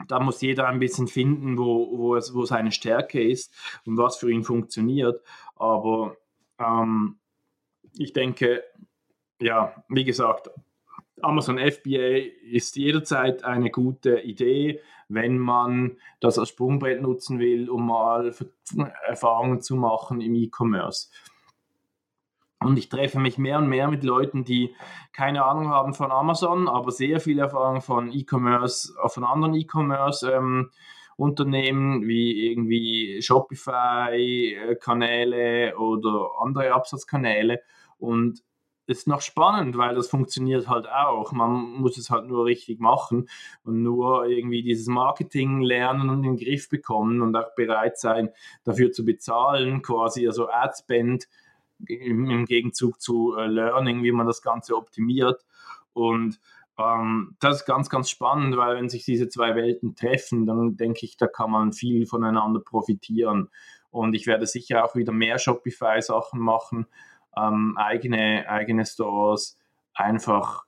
da 0.09 0.21
muss 0.21 0.41
jeder 0.41 0.69
ein 0.69 0.81
bisschen 0.81 1.09
finden, 1.09 1.59
wo, 1.59 1.99
wo, 1.99 2.17
es, 2.17 2.35
wo 2.35 2.45
seine 2.45 2.73
Stärke 2.73 3.23
ist 3.23 3.55
und 3.87 3.97
was 3.97 4.17
für 4.17 4.31
ihn 4.31 4.45
funktioniert. 4.45 5.23
Aber 5.57 6.17
ähm, 6.59 7.19
ich 7.97 8.13
denke, 8.13 8.63
ja, 9.41 9.85
wie 9.89 10.05
gesagt, 10.05 10.51
Amazon 11.23 11.59
FBA 11.59 12.19
ist 12.51 12.77
jederzeit 12.77 13.45
eine 13.45 13.71
gute 13.71 14.21
Idee, 14.21 14.81
wenn 15.09 15.39
man 15.39 15.99
das 16.21 16.39
als 16.39 16.51
Sprungbrett 16.51 17.01
nutzen 17.01 17.39
will, 17.39 17.71
um 17.71 17.87
mal 17.87 18.35
Erfahrungen 19.07 19.61
zu 19.61 19.77
machen 19.77 20.21
im 20.21 20.35
E-Commerce. 20.35 21.11
Und 22.65 22.79
ich 22.79 22.89
treffe 22.89 23.21
mich 23.21 23.39
mehr 23.39 23.59
und 23.59 23.69
mehr 23.69 23.89
mit 23.89 24.05
Leuten, 24.05 24.45
die 24.45 24.75
keine 25.13 25.45
Ahnung 25.45 25.69
haben 25.69 25.95
von 25.95 26.11
Amazon, 26.11 26.69
aber 26.69 26.91
sehr 26.91 27.21
viel 27.21 27.39
Erfahrung 27.39 27.81
von 27.81 28.13
E-Commerce, 28.13 28.93
äh, 29.03 29.09
von 29.09 29.25
anderen 29.25 29.55
E-Commerce. 29.55 30.31
Ähm, 30.31 30.71
wie 31.17 32.51
irgendwie 32.51 33.23
Shopify-Kanäle 33.23 35.71
äh, 35.71 35.75
oder 35.75 36.31
andere 36.41 36.73
Absatzkanäle. 36.73 37.61
Und 37.99 38.43
ist 38.87 39.09
noch 39.09 39.23
spannend, 39.23 39.79
weil 39.79 39.95
das 39.95 40.09
funktioniert 40.09 40.69
halt 40.69 40.87
auch. 40.89 41.33
Man 41.33 41.51
muss 41.51 41.97
es 41.97 42.11
halt 42.11 42.27
nur 42.27 42.45
richtig 42.45 42.81
machen 42.81 43.29
und 43.65 43.83
nur 43.83 44.27
irgendwie 44.27 44.63
dieses 44.63 44.89
Marketing 44.89 45.63
lernen 45.63 46.11
und 46.11 46.25
in 46.25 46.37
den 46.37 46.45
Griff 46.45 46.69
bekommen 46.69 47.23
und 47.23 47.35
auch 47.37 47.55
bereit 47.55 47.99
sein, 47.99 48.31
dafür 48.65 48.93
zu 48.93 49.05
bezahlen, 49.05 49.83
quasi 49.83 50.27
also 50.27 50.49
Adspend 50.51 51.29
im, 51.89 52.47
Gegenzug 52.47 53.01
zu 53.01 53.37
äh, 53.37 53.47
Learning, 53.47 54.03
wie 54.03 54.13
man 54.13 54.27
das 54.27 54.43
Ganze 54.43 54.77
optimiert. 54.77 55.45
Und 55.93 56.41
ähm, 56.79 57.37
das 57.41 57.61
ist 57.61 57.67
ganz, 57.67 57.89
ganz 57.89 58.11
spannend, 58.11 58.57
weil 58.57 58.77
wenn 58.77 58.89
sich 58.89 59.05
diese 59.05 59.29
zwei 59.29 59.55
Welten 59.55 59.95
treffen, 59.95 60.47
dann 60.47 60.77
denke 60.77 61.07
ich, 61.07 61.17
da 61.17 61.27
kann 61.27 61.51
man 61.51 61.73
viel 61.73 62.07
voneinander 62.07 62.61
profitieren. 62.61 63.49
Und 63.91 64.15
ich 64.15 64.27
werde 64.27 64.47
sicher 64.47 64.85
auch 64.85 64.97
wieder 64.97 65.13
mehr 65.13 65.39
Shopify-Sachen 65.39 66.41
machen 66.41 66.87
ähm, 67.37 67.77
eigene, 67.77 68.49
eigene 68.49 68.87
Stores, 68.87 69.59
einfach 69.93 70.65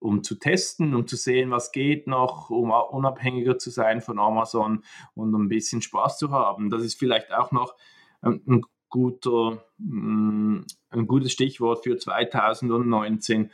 um 0.00 0.22
zu 0.22 0.36
testen, 0.36 0.94
um 0.94 1.06
zu 1.06 1.16
sehen, 1.16 1.50
was 1.50 1.72
geht 1.72 2.06
noch, 2.06 2.50
um 2.50 2.70
unabhängiger 2.70 3.58
zu 3.58 3.70
sein 3.70 4.00
von 4.00 4.18
Amazon 4.18 4.84
und 5.14 5.34
ein 5.34 5.48
bisschen 5.48 5.82
Spaß 5.82 6.18
zu 6.18 6.30
haben. 6.30 6.70
Das 6.70 6.82
ist 6.82 6.98
vielleicht 6.98 7.32
auch 7.32 7.50
noch 7.50 7.74
ein, 8.20 8.62
guter, 8.88 9.64
mm, 9.78 10.60
ein 10.90 11.06
gutes 11.06 11.32
Stichwort 11.32 11.84
für 11.84 11.96
2019, 11.96 13.50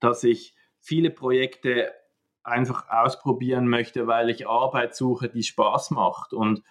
dass 0.00 0.24
ich 0.24 0.54
viele 0.80 1.10
Projekte 1.10 1.92
einfach 2.42 2.88
ausprobieren 2.88 3.68
möchte, 3.68 4.06
weil 4.06 4.28
ich 4.28 4.46
Arbeit 4.46 4.94
suche, 4.94 5.28
die 5.28 5.42
Spaß 5.42 5.92
macht. 5.92 6.32
Und 6.32 6.62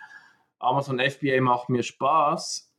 Amazon 0.59 0.99
FBA 0.99 1.41
macht 1.41 1.69
mir 1.69 1.83
Spaß, 1.83 2.71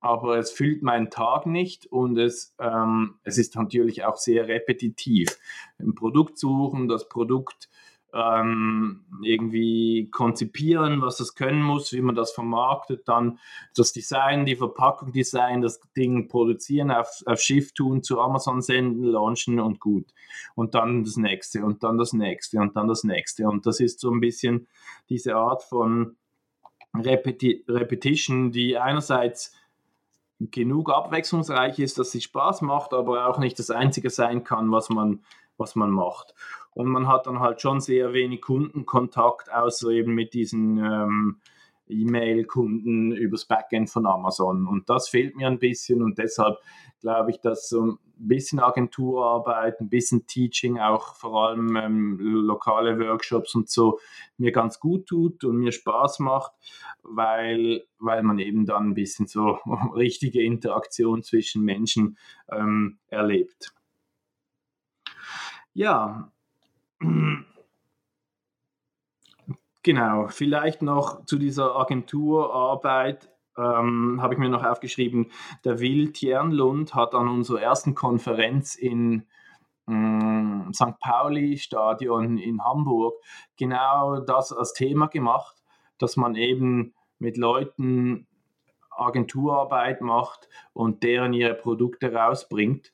aber 0.00 0.38
es 0.38 0.50
füllt 0.50 0.82
meinen 0.82 1.10
Tag 1.10 1.46
nicht 1.46 1.86
und 1.86 2.18
es, 2.18 2.54
ähm, 2.58 3.18
es 3.22 3.38
ist 3.38 3.56
natürlich 3.56 4.04
auch 4.04 4.16
sehr 4.16 4.48
repetitiv. 4.48 5.38
Ein 5.78 5.94
Produkt 5.94 6.38
suchen, 6.38 6.88
das 6.88 7.08
Produkt 7.08 7.70
ähm, 8.12 9.04
irgendwie 9.22 10.08
konzipieren, 10.10 11.00
was 11.00 11.16
das 11.16 11.34
können 11.34 11.62
muss, 11.62 11.92
wie 11.92 12.02
man 12.02 12.14
das 12.14 12.32
vermarktet, 12.32 13.08
dann 13.08 13.38
das 13.74 13.92
Design, 13.92 14.44
die 14.44 14.56
Verpackung 14.56 15.12
design, 15.12 15.62
das 15.62 15.80
Ding 15.96 16.28
produzieren, 16.28 16.90
auf, 16.90 17.22
auf 17.26 17.40
Schiff 17.40 17.72
tun, 17.72 18.02
zu 18.02 18.20
Amazon 18.20 18.60
senden, 18.60 19.04
launchen 19.04 19.60
und 19.60 19.80
gut. 19.80 20.12
Und 20.54 20.74
dann 20.74 21.04
das 21.04 21.16
nächste 21.16 21.64
und 21.64 21.82
dann 21.82 21.96
das 21.96 22.12
nächste 22.12 22.60
und 22.60 22.76
dann 22.76 22.88
das 22.88 23.04
nächste. 23.04 23.48
Und 23.48 23.66
das 23.66 23.80
ist 23.80 24.00
so 24.00 24.10
ein 24.10 24.20
bisschen 24.20 24.68
diese 25.08 25.36
Art 25.36 25.62
von 25.62 26.16
Repeti 26.94 27.64
Repetition, 27.66 28.52
die 28.52 28.76
einerseits 28.76 29.54
genug 30.50 30.90
abwechslungsreich 30.90 31.78
ist, 31.78 31.98
dass 31.98 32.10
sie 32.10 32.20
Spaß 32.20 32.62
macht, 32.62 32.92
aber 32.92 33.26
auch 33.28 33.38
nicht 33.38 33.58
das 33.58 33.70
Einzige 33.70 34.10
sein 34.10 34.44
kann, 34.44 34.70
was 34.72 34.88
man, 34.88 35.24
was 35.62 35.74
man 35.76 35.90
macht. 35.90 36.34
Und 36.74 36.88
man 36.88 37.06
hat 37.06 37.26
dann 37.26 37.40
halt 37.40 37.60
schon 37.60 37.80
sehr 37.80 38.12
wenig 38.12 38.40
Kundenkontakt, 38.42 39.52
außer 39.52 39.90
eben 39.90 40.14
mit 40.14 40.34
diesen 40.34 40.78
ähm, 40.78 41.40
E-Mail-Kunden 41.88 43.12
übers 43.12 43.44
Backend 43.44 43.90
von 43.90 44.06
Amazon. 44.06 44.66
Und 44.66 44.88
das 44.88 45.08
fehlt 45.08 45.36
mir 45.36 45.46
ein 45.46 45.58
bisschen 45.58 46.02
und 46.02 46.18
deshalb 46.18 46.58
glaube 47.00 47.30
ich, 47.30 47.40
dass 47.40 47.68
so 47.68 47.82
ein 47.82 47.98
bisschen 48.16 48.60
Agenturarbeit, 48.60 49.80
ein 49.80 49.88
bisschen 49.88 50.26
Teaching, 50.26 50.78
auch 50.78 51.16
vor 51.16 51.48
allem 51.48 51.76
ähm, 51.76 52.18
lokale 52.20 52.98
Workshops 52.98 53.54
und 53.54 53.68
so, 53.68 53.98
mir 54.38 54.52
ganz 54.52 54.78
gut 54.78 55.06
tut 55.06 55.44
und 55.44 55.58
mir 55.58 55.72
Spaß 55.72 56.20
macht, 56.20 56.52
weil, 57.02 57.84
weil 57.98 58.22
man 58.22 58.38
eben 58.38 58.64
dann 58.64 58.90
ein 58.90 58.94
bisschen 58.94 59.26
so 59.26 59.58
richtige 59.94 60.42
Interaktion 60.42 61.22
zwischen 61.22 61.62
Menschen 61.62 62.16
ähm, 62.50 62.98
erlebt. 63.08 63.74
Ja, 65.74 66.30
genau, 69.82 70.28
vielleicht 70.28 70.82
noch 70.82 71.24
zu 71.24 71.38
dieser 71.38 71.76
Agenturarbeit 71.76 73.30
ähm, 73.56 74.20
habe 74.22 74.34
ich 74.34 74.40
mir 74.40 74.48
noch 74.48 74.64
aufgeschrieben, 74.64 75.30
der 75.64 75.80
Will 75.80 76.12
Tiernlund 76.12 76.94
hat 76.94 77.14
an 77.14 77.28
unserer 77.28 77.60
ersten 77.60 77.94
Konferenz 77.94 78.74
in 78.74 79.26
ähm, 79.88 80.70
St. 80.74 80.98
Pauli 81.00 81.58
Stadion 81.58 82.38
in 82.38 82.62
Hamburg 82.62 83.14
genau 83.56 84.20
das 84.20 84.52
als 84.52 84.72
Thema 84.72 85.06
gemacht, 85.06 85.56
dass 85.98 86.16
man 86.16 86.34
eben 86.34 86.94
mit 87.18 87.36
Leuten 87.36 88.26
Agenturarbeit 88.90 90.00
macht 90.00 90.48
und 90.72 91.02
deren 91.02 91.32
ihre 91.32 91.54
Produkte 91.54 92.12
rausbringt. 92.12 92.92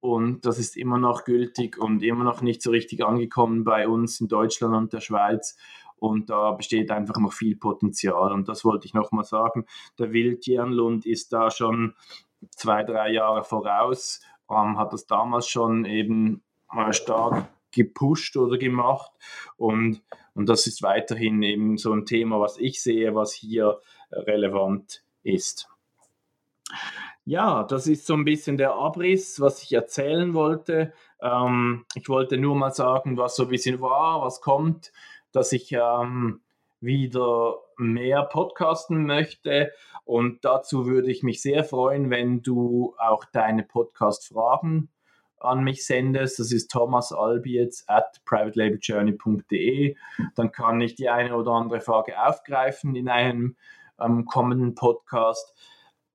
Und 0.00 0.46
das 0.46 0.58
ist 0.58 0.76
immer 0.76 0.98
noch 0.98 1.24
gültig 1.24 1.76
und 1.78 2.02
immer 2.02 2.24
noch 2.24 2.40
nicht 2.40 2.62
so 2.62 2.70
richtig 2.70 3.04
angekommen 3.04 3.64
bei 3.64 3.88
uns 3.88 4.20
in 4.20 4.28
Deutschland 4.28 4.74
und 4.74 4.92
der 4.92 5.00
Schweiz. 5.00 5.56
Und 5.96 6.30
da 6.30 6.52
besteht 6.52 6.90
einfach 6.92 7.16
noch 7.18 7.32
viel 7.32 7.56
Potenzial. 7.56 8.32
Und 8.32 8.48
das 8.48 8.64
wollte 8.64 8.86
ich 8.86 8.94
nochmal 8.94 9.24
sagen. 9.24 9.66
Der 9.98 10.10
Tiernlund 10.12 11.04
ist 11.06 11.32
da 11.32 11.50
schon 11.50 11.94
zwei, 12.50 12.84
drei 12.84 13.10
Jahre 13.10 13.42
voraus, 13.42 14.20
ähm, 14.48 14.78
hat 14.78 14.92
das 14.92 15.06
damals 15.06 15.48
schon 15.48 15.84
eben 15.84 16.42
mal 16.72 16.92
stark 16.92 17.48
gepusht 17.70 18.36
oder 18.36 18.58
gemacht 18.58 19.12
und, 19.56 20.02
und 20.34 20.48
das 20.48 20.66
ist 20.66 20.82
weiterhin 20.82 21.42
eben 21.42 21.76
so 21.76 21.92
ein 21.92 22.06
Thema, 22.06 22.40
was 22.40 22.58
ich 22.58 22.82
sehe, 22.82 23.14
was 23.14 23.32
hier 23.34 23.80
relevant 24.10 25.04
ist. 25.22 25.68
Ja, 27.28 27.62
das 27.62 27.86
ist 27.86 28.06
so 28.06 28.14
ein 28.14 28.24
bisschen 28.24 28.56
der 28.56 28.72
Abriss, 28.72 29.38
was 29.38 29.62
ich 29.62 29.74
erzählen 29.74 30.32
wollte. 30.32 30.94
Ähm, 31.20 31.84
ich 31.94 32.08
wollte 32.08 32.38
nur 32.38 32.56
mal 32.56 32.70
sagen, 32.70 33.18
was 33.18 33.36
so 33.36 33.42
ein 33.42 33.50
bisschen 33.50 33.82
war, 33.82 34.22
was 34.22 34.40
kommt, 34.40 34.92
dass 35.30 35.52
ich 35.52 35.70
ähm, 35.72 36.40
wieder 36.80 37.58
mehr 37.76 38.22
podcasten 38.22 39.04
möchte. 39.04 39.72
Und 40.06 40.42
dazu 40.46 40.86
würde 40.86 41.10
ich 41.10 41.22
mich 41.22 41.42
sehr 41.42 41.64
freuen, 41.64 42.08
wenn 42.08 42.40
du 42.40 42.94
auch 42.96 43.26
deine 43.26 43.62
Podcast-Fragen 43.62 44.88
an 45.38 45.62
mich 45.62 45.84
sendest. 45.84 46.38
Das 46.38 46.50
ist 46.50 46.70
Thomas 46.70 47.12
Albietz 47.12 47.84
at 47.88 48.22
privatelabeljourney.de. 48.24 49.96
Dann 50.34 50.50
kann 50.50 50.80
ich 50.80 50.94
die 50.94 51.10
eine 51.10 51.36
oder 51.36 51.50
andere 51.50 51.82
Frage 51.82 52.18
aufgreifen 52.26 52.96
in 52.96 53.10
einem 53.10 53.56
ähm, 54.00 54.24
kommenden 54.24 54.74
Podcast. 54.74 55.54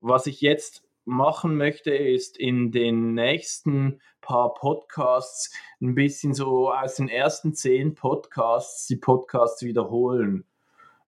Was 0.02 0.26
ich 0.26 0.42
jetzt 0.42 0.84
machen 1.06 1.56
möchte, 1.58 1.92
ist 1.92 2.38
in 2.38 2.72
den 2.72 3.14
nächsten 3.14 4.00
paar 4.22 4.54
Podcasts 4.54 5.54
ein 5.82 5.96
bisschen 5.96 6.34
so 6.34 6.72
aus 6.72 6.96
den 6.96 7.10
ersten 7.10 7.54
zehn 7.54 7.96
Podcasts 7.96 8.88
die 8.88 8.96
Podcasts 8.96 9.64
wiederholen. 9.64 10.46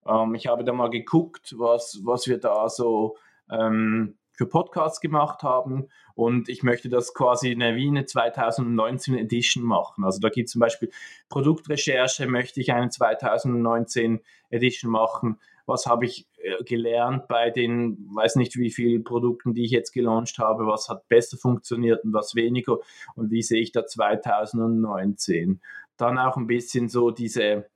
Ähm, 0.05 0.35
ich 0.35 0.47
habe 0.47 0.63
da 0.63 0.73
mal 0.73 0.89
geguckt, 0.89 1.55
was, 1.57 2.01
was 2.03 2.27
wir 2.27 2.39
da 2.39 2.69
so 2.69 3.17
ähm, 3.49 4.17
für 4.35 4.45
Podcasts 4.45 4.99
gemacht 4.99 5.43
haben 5.43 5.87
und 6.13 6.49
ich 6.49 6.63
möchte 6.63 6.89
das 6.89 7.13
quasi 7.13 7.51
in 7.51 7.59
der 7.59 7.75
Wiener 7.75 8.05
2019 8.05 9.17
Edition 9.17 9.63
machen. 9.63 10.03
Also 10.03 10.19
da 10.19 10.29
gibt 10.29 10.47
es 10.47 10.53
zum 10.53 10.59
Beispiel 10.59 10.89
Produktrecherche, 11.29 12.27
möchte 12.27 12.59
ich 12.61 12.71
eine 12.71 12.89
2019 12.89 14.21
Edition 14.49 14.91
machen. 14.91 15.39
Was 15.65 15.85
habe 15.87 16.05
ich 16.05 16.27
äh, 16.37 16.63
gelernt 16.63 17.27
bei 17.27 17.49
den, 17.49 17.97
weiß 18.13 18.35
nicht 18.35 18.55
wie 18.57 18.71
vielen 18.71 19.03
Produkten, 19.03 19.53
die 19.53 19.65
ich 19.65 19.71
jetzt 19.71 19.91
gelauncht 19.91 20.37
habe, 20.37 20.67
was 20.67 20.89
hat 20.89 21.07
besser 21.07 21.37
funktioniert 21.37 22.03
und 22.03 22.13
was 22.13 22.35
weniger 22.35 22.77
und 23.15 23.31
wie 23.31 23.41
sehe 23.41 23.61
ich 23.61 23.71
da 23.71 23.85
2019. 23.85 25.61
Dann 25.97 26.17
auch 26.17 26.37
ein 26.37 26.47
bisschen 26.47 26.87
so 26.87 27.09
diese 27.09 27.69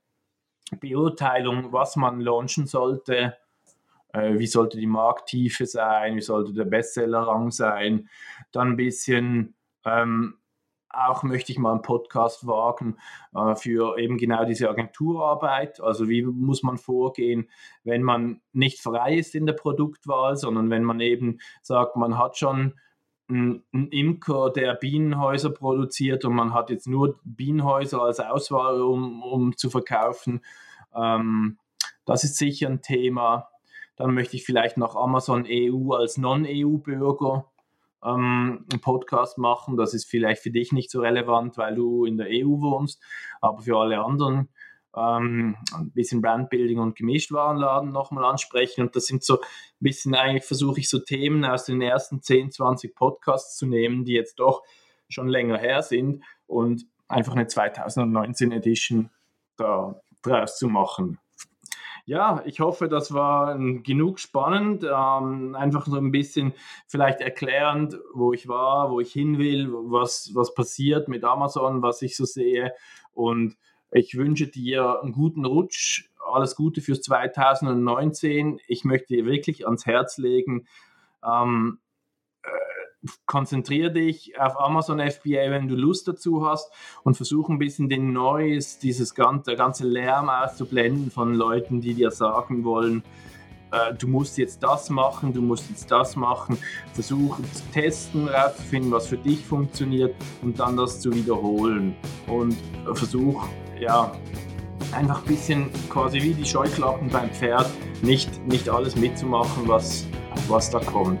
Beurteilung, 0.78 1.72
was 1.72 1.96
man 1.96 2.20
launchen 2.20 2.66
sollte, 2.66 3.36
wie 4.12 4.46
sollte 4.46 4.78
die 4.78 4.86
Markttiefe 4.86 5.66
sein, 5.66 6.16
wie 6.16 6.20
sollte 6.22 6.52
der 6.52 6.64
Bestsellerrang 6.64 7.50
sein, 7.50 8.08
dann 8.52 8.70
ein 8.70 8.76
bisschen 8.76 9.54
ähm, 9.84 10.40
auch 10.92 11.22
möchte 11.22 11.52
ich 11.52 11.58
mal 11.58 11.72
einen 11.72 11.82
Podcast 11.82 12.46
wagen 12.46 12.96
äh, 13.34 13.54
für 13.54 13.98
eben 13.98 14.18
genau 14.18 14.44
diese 14.44 14.68
Agenturarbeit. 14.68 15.80
Also 15.80 16.08
wie 16.08 16.22
muss 16.22 16.62
man 16.62 16.78
vorgehen, 16.78 17.48
wenn 17.84 18.02
man 18.02 18.40
nicht 18.52 18.80
frei 18.80 19.16
ist 19.16 19.34
in 19.34 19.46
der 19.46 19.52
Produktwahl, 19.52 20.36
sondern 20.36 20.70
wenn 20.70 20.84
man 20.84 21.00
eben 21.00 21.38
sagt, 21.62 21.96
man 21.96 22.18
hat 22.18 22.36
schon 22.36 22.74
einen 23.28 23.62
Imker, 23.70 24.50
der 24.50 24.74
Bienenhäuser 24.74 25.50
produziert 25.50 26.24
und 26.24 26.34
man 26.34 26.52
hat 26.52 26.70
jetzt 26.70 26.88
nur 26.88 27.20
Bienenhäuser 27.22 28.02
als 28.02 28.18
Auswahl, 28.18 28.82
um, 28.82 29.22
um 29.22 29.56
zu 29.56 29.70
verkaufen. 29.70 30.40
Ähm, 30.92 31.58
das 32.04 32.24
ist 32.24 32.36
sicher 32.36 32.66
ein 32.68 32.82
Thema. 32.82 33.48
Dann 34.00 34.14
möchte 34.14 34.34
ich 34.34 34.46
vielleicht 34.46 34.78
noch 34.78 34.96
Amazon 34.96 35.44
EU 35.46 35.92
als 35.92 36.16
Non-EU-Bürger 36.16 37.44
ähm, 38.02 38.64
einen 38.72 38.80
Podcast 38.80 39.36
machen. 39.36 39.76
Das 39.76 39.92
ist 39.92 40.06
vielleicht 40.06 40.42
für 40.42 40.50
dich 40.50 40.72
nicht 40.72 40.90
so 40.90 41.02
relevant, 41.02 41.58
weil 41.58 41.74
du 41.74 42.06
in 42.06 42.16
der 42.16 42.28
EU 42.30 42.62
wohnst, 42.62 43.02
aber 43.42 43.60
für 43.60 43.76
alle 43.76 44.02
anderen 44.02 44.48
ähm, 44.96 45.54
ein 45.74 45.90
bisschen 45.90 46.22
Brandbuilding 46.22 46.78
und 46.78 46.96
Gemischtwarenladen 46.96 47.92
nochmal 47.92 48.24
ansprechen. 48.24 48.80
Und 48.80 48.96
das 48.96 49.04
sind 49.04 49.22
so 49.22 49.38
ein 49.42 49.46
bisschen 49.80 50.14
eigentlich, 50.14 50.44
versuche 50.44 50.80
ich 50.80 50.88
so 50.88 51.00
Themen 51.00 51.44
aus 51.44 51.66
den 51.66 51.82
ersten 51.82 52.22
10, 52.22 52.52
20 52.52 52.94
Podcasts 52.94 53.58
zu 53.58 53.66
nehmen, 53.66 54.06
die 54.06 54.14
jetzt 54.14 54.36
doch 54.36 54.62
schon 55.10 55.28
länger 55.28 55.58
her 55.58 55.82
sind 55.82 56.24
und 56.46 56.86
einfach 57.06 57.34
eine 57.34 57.48
2019 57.48 58.50
Edition 58.50 59.10
da 59.58 60.00
draus 60.22 60.56
zu 60.56 60.68
machen. 60.68 61.18
Ja, 62.10 62.42
ich 62.44 62.58
hoffe, 62.58 62.88
das 62.88 63.14
war 63.14 63.56
genug 63.56 64.18
spannend. 64.18 64.82
Ähm, 64.82 65.54
einfach 65.54 65.86
so 65.86 65.96
ein 65.96 66.10
bisschen 66.10 66.54
vielleicht 66.88 67.20
erklärend, 67.20 68.00
wo 68.12 68.32
ich 68.32 68.48
war, 68.48 68.90
wo 68.90 68.98
ich 68.98 69.12
hin 69.12 69.38
will, 69.38 69.68
was, 69.70 70.32
was 70.34 70.52
passiert 70.52 71.06
mit 71.06 71.22
Amazon, 71.22 71.82
was 71.82 72.02
ich 72.02 72.16
so 72.16 72.24
sehe. 72.24 72.72
Und 73.14 73.56
ich 73.92 74.16
wünsche 74.16 74.48
dir 74.48 75.00
einen 75.00 75.12
guten 75.12 75.44
Rutsch, 75.44 76.08
alles 76.28 76.56
Gute 76.56 76.80
fürs 76.80 77.00
2019. 77.02 78.58
Ich 78.66 78.84
möchte 78.84 79.14
dir 79.14 79.24
wirklich 79.24 79.66
ans 79.66 79.86
Herz 79.86 80.18
legen, 80.18 80.66
ähm, 81.24 81.78
konzentriere 83.26 83.90
dich 83.90 84.38
auf 84.38 84.60
Amazon 84.60 84.98
FBA, 85.00 85.50
wenn 85.50 85.68
du 85.68 85.74
Lust 85.74 86.06
dazu 86.06 86.46
hast 86.46 86.70
und 87.02 87.16
versuch 87.16 87.48
ein 87.48 87.58
bisschen 87.58 87.88
den 87.88 88.12
Neues, 88.12 88.78
dieses 88.78 89.14
ganze, 89.14 89.50
der 89.50 89.56
ganze 89.56 89.86
Lärm 89.86 90.28
auszublenden 90.28 91.10
von 91.10 91.34
Leuten, 91.34 91.80
die 91.80 91.94
dir 91.94 92.10
sagen 92.10 92.64
wollen, 92.64 93.02
äh, 93.72 93.94
du 93.94 94.08
musst 94.08 94.36
jetzt 94.38 94.62
das 94.62 94.90
machen, 94.90 95.32
du 95.32 95.40
musst 95.40 95.70
jetzt 95.70 95.90
das 95.90 96.16
machen. 96.16 96.58
Versuch 96.92 97.38
zu 97.52 97.62
testen, 97.72 98.28
herauszufinden, 98.28 98.90
was 98.90 99.06
für 99.06 99.18
dich 99.18 99.44
funktioniert 99.44 100.14
und 100.42 100.58
dann 100.58 100.76
das 100.76 101.00
zu 101.00 101.12
wiederholen. 101.12 101.94
Und 102.26 102.56
versuch, 102.94 103.46
ja, 103.78 104.12
einfach 104.92 105.22
ein 105.22 105.26
bisschen 105.26 105.70
quasi 105.88 106.20
wie 106.20 106.34
die 106.34 106.44
Scheuklappen 106.44 107.08
beim 107.08 107.30
Pferd, 107.30 107.70
nicht, 108.02 108.44
nicht 108.46 108.68
alles 108.68 108.96
mitzumachen, 108.96 109.68
was, 109.68 110.06
was 110.48 110.70
da 110.70 110.80
kommt. 110.80 111.20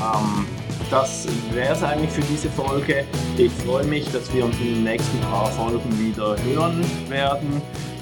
Ähm, 0.00 0.46
das 0.90 1.26
wäre 1.52 1.72
es 1.72 1.82
eigentlich 1.82 2.10
für 2.10 2.22
diese 2.22 2.48
Folge. 2.50 3.04
Ich 3.36 3.52
freue 3.52 3.84
mich, 3.84 4.10
dass 4.12 4.32
wir 4.32 4.44
uns 4.44 4.58
in 4.58 4.74
den 4.74 4.84
nächsten 4.84 5.20
paar 5.20 5.50
Folgen 5.50 5.98
wieder 5.98 6.36
hören 6.42 6.84
werden. 7.08 7.60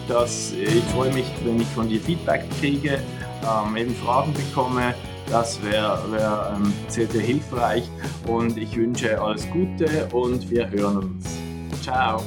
Das, 0.09 0.53
ich 0.53 0.85
freue 0.95 1.13
mich, 1.13 1.27
wenn 1.45 1.61
ich 1.61 1.69
von 1.69 1.89
dir 1.89 2.01
Feedback 2.01 2.45
kriege, 2.61 2.99
ähm, 3.43 3.77
eben 3.77 3.95
Fragen 3.95 4.33
bekomme. 4.35 4.95
Das 5.31 5.63
wäre 5.63 5.99
wär, 6.11 6.55
ähm, 6.55 6.73
sehr, 6.89 7.07
sehr 7.07 7.23
hilfreich 7.23 7.89
und 8.27 8.59
ich 8.59 8.77
wünsche 8.77 9.21
alles 9.21 9.49
Gute 9.51 10.07
und 10.13 10.51
wir 10.51 10.69
hören 10.71 10.99
uns. 10.99 11.25
Ciao. 11.83 12.23